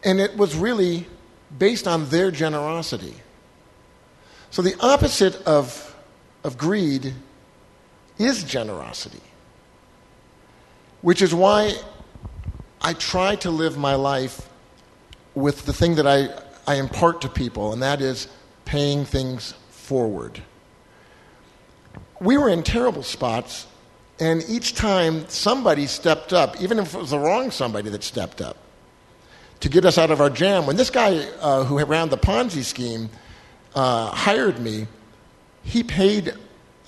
And 0.04 0.20
it 0.20 0.36
was 0.36 0.54
really 0.54 1.06
based 1.58 1.88
on 1.88 2.08
their 2.10 2.30
generosity. 2.30 3.14
So 4.50 4.62
the 4.62 4.76
opposite 4.80 5.36
of, 5.42 5.96
of 6.44 6.56
greed 6.56 7.12
is 8.18 8.44
generosity, 8.44 9.20
which 11.02 11.22
is 11.22 11.34
why 11.34 11.74
I 12.80 12.94
try 12.94 13.36
to 13.36 13.50
live 13.50 13.76
my 13.76 13.94
life 13.94 14.48
with 15.34 15.66
the 15.66 15.72
thing 15.72 15.96
that 15.96 16.06
I, 16.06 16.28
I 16.66 16.76
impart 16.76 17.20
to 17.22 17.28
people, 17.28 17.72
and 17.72 17.82
that 17.82 18.00
is 18.00 18.28
paying 18.64 19.04
things 19.04 19.54
forward. 19.70 20.42
We 22.20 22.38
were 22.38 22.48
in 22.48 22.62
terrible 22.62 23.02
spots, 23.02 23.66
and 24.18 24.42
each 24.48 24.74
time 24.74 25.28
somebody 25.28 25.86
stepped 25.86 26.32
up, 26.32 26.60
even 26.60 26.78
if 26.78 26.94
it 26.94 26.98
was 26.98 27.10
the 27.10 27.18
wrong 27.18 27.50
somebody 27.50 27.90
that 27.90 28.02
stepped 28.02 28.40
up, 28.40 28.56
to 29.60 29.68
get 29.68 29.84
us 29.84 29.98
out 29.98 30.10
of 30.10 30.20
our 30.20 30.30
jam. 30.30 30.66
When 30.66 30.76
this 30.76 30.90
guy 30.90 31.18
uh, 31.40 31.64
who 31.64 31.82
ran 31.84 32.08
the 32.08 32.18
Ponzi 32.18 32.64
scheme 32.64 33.10
uh, 33.74 34.10
hired 34.10 34.58
me, 34.58 34.86
he 35.62 35.82
paid 35.82 36.34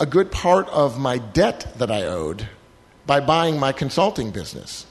a 0.00 0.06
good 0.06 0.30
part 0.30 0.68
of 0.68 0.98
my 0.98 1.18
debt 1.18 1.72
that 1.78 1.90
I 1.90 2.04
owed 2.04 2.48
by 3.06 3.20
buying 3.20 3.58
my 3.58 3.72
consulting 3.72 4.30
business. 4.30 4.86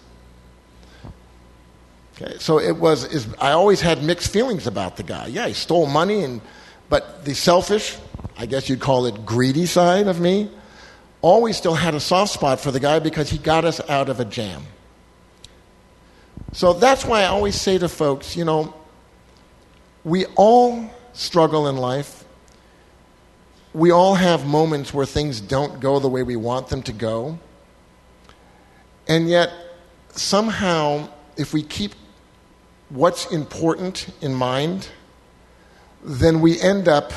Okay, 2.15 2.37
so 2.39 2.59
it 2.59 2.77
was. 2.77 3.05
Is, 3.05 3.27
I 3.39 3.51
always 3.51 3.79
had 3.79 4.03
mixed 4.03 4.31
feelings 4.31 4.65
about 4.65 4.97
the 4.97 5.03
guy. 5.03 5.27
Yeah, 5.27 5.47
he 5.47 5.53
stole 5.53 5.85
money, 5.85 6.23
and 6.23 6.41
but 6.89 7.25
the 7.25 7.35
selfish, 7.35 7.95
I 8.37 8.47
guess 8.47 8.69
you'd 8.69 8.79
call 8.79 9.05
it 9.05 9.25
greedy 9.25 9.67
side 9.67 10.07
of 10.07 10.19
me, 10.19 10.49
always 11.21 11.57
still 11.57 11.75
had 11.75 11.93
a 11.93 11.99
soft 11.99 12.33
spot 12.33 12.59
for 12.59 12.71
the 12.71 12.79
guy 12.79 12.99
because 12.99 13.29
he 13.29 13.37
got 13.37 13.65
us 13.65 13.79
out 13.89 14.09
of 14.09 14.19
a 14.19 14.25
jam. 14.25 14.63
So 16.53 16.73
that's 16.73 17.05
why 17.05 17.21
I 17.21 17.25
always 17.25 17.59
say 17.59 17.77
to 17.77 17.89
folks, 17.89 18.35
you 18.35 18.45
know, 18.45 18.73
we 20.03 20.25
all 20.35 20.89
struggle 21.13 21.67
in 21.67 21.77
life. 21.77 22.23
We 23.73 23.91
all 23.91 24.15
have 24.15 24.45
moments 24.45 24.93
where 24.93 25.05
things 25.05 25.41
don't 25.41 25.79
go 25.79 25.99
the 25.99 26.07
way 26.07 26.23
we 26.23 26.35
want 26.35 26.69
them 26.69 26.81
to 26.83 26.93
go. 26.93 27.37
And 29.07 29.29
yet, 29.29 29.51
somehow, 30.11 31.09
if 31.37 31.53
we 31.53 31.63
keep 31.63 31.93
what's 32.89 33.31
important 33.31 34.09
in 34.21 34.33
mind, 34.33 34.89
then 36.03 36.41
we 36.41 36.59
end 36.59 36.87
up 36.87 37.13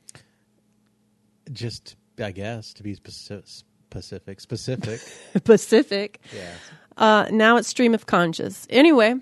Just, 1.51 1.97
I 2.19 2.31
guess, 2.31 2.73
to 2.73 2.83
be 2.83 2.93
specific. 2.93 3.45
Specific. 3.91 4.39
Specific. 4.41 4.99
Pacific. 5.43 6.19
yeah. 6.35 6.53
Uh, 6.97 7.27
now 7.31 7.57
it's 7.57 7.67
stream 7.67 7.93
of 7.93 8.05
conscious. 8.05 8.67
Anyway, 8.69 9.15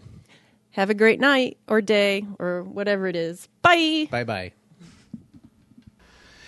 have 0.72 0.90
a 0.90 0.94
great 0.94 1.20
night 1.20 1.58
or 1.68 1.82
day 1.82 2.26
or 2.40 2.64
whatever 2.64 3.08
it 3.08 3.16
is. 3.16 3.48
Bye. 3.62 4.08
Bye 4.10 4.24
bye. 4.24 4.52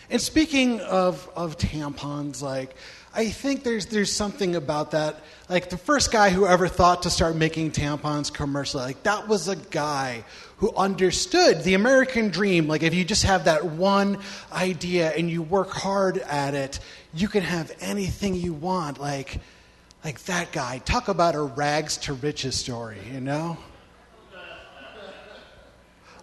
And 0.10 0.22
speaking 0.22 0.80
of, 0.82 1.30
of 1.36 1.58
tampons, 1.58 2.42
like 2.42 2.76
I 3.16 3.30
think 3.30 3.64
there's 3.64 3.86
there's 3.86 4.12
something 4.12 4.56
about 4.56 4.92
that. 4.92 5.24
Like 5.48 5.70
the 5.70 5.78
first 5.78 6.12
guy 6.12 6.32
who 6.32 6.46
ever 6.46 6.68
thought 6.68 7.04
to 7.04 7.10
start 7.10 7.38
making 7.38 7.72
tampons 7.72 8.32
commercially, 8.32 8.84
like 8.84 9.04
that 9.04 9.30
was 9.30 9.48
a 9.48 9.56
guy 9.56 10.26
who 10.58 10.76
understood 10.76 11.64
the 11.64 11.76
American 11.76 12.28
dream. 12.28 12.68
Like 12.68 12.84
if 12.84 12.94
you 12.94 13.06
just 13.06 13.24
have 13.24 13.46
that 13.46 13.64
one 13.64 14.20
idea 14.52 15.12
and 15.12 15.30
you 15.30 15.42
work 15.42 15.70
hard 15.70 16.18
at 16.18 16.56
it, 16.56 16.80
you 17.14 17.30
can 17.30 17.42
have 17.42 17.72
anything 17.80 18.36
you 18.36 18.52
want. 18.52 19.00
Like 19.00 19.40
like 20.04 20.22
that 20.26 20.52
guy. 20.52 20.80
Talk 20.80 21.08
about 21.08 21.36
a 21.36 21.42
rags 21.42 21.98
to 21.98 22.14
riches 22.14 22.56
story, 22.56 23.00
you 23.12 23.22
know? 23.22 23.58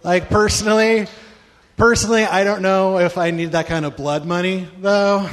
Like 0.03 0.29
personally, 0.29 1.07
personally, 1.75 2.23
I 2.23 2.43
don't 2.43 2.61
know 2.61 2.99
if 2.99 3.17
I 3.17 3.31
need 3.31 3.53
that 3.53 3.67
kind 3.67 3.83
of 3.85 3.97
blood 3.97 4.25
money, 4.25 4.67
though. 4.79 5.29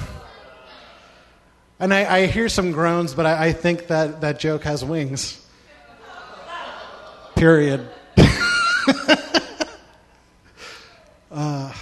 And 1.80 1.94
I, 1.94 2.18
I 2.18 2.26
hear 2.26 2.50
some 2.50 2.72
groans, 2.72 3.14
but 3.14 3.24
I, 3.24 3.46
I 3.46 3.52
think 3.52 3.86
that 3.86 4.20
that 4.20 4.38
joke 4.38 4.64
has 4.64 4.84
wings. 4.84 5.44
Period. 7.34 7.88
Uh, 11.32 11.72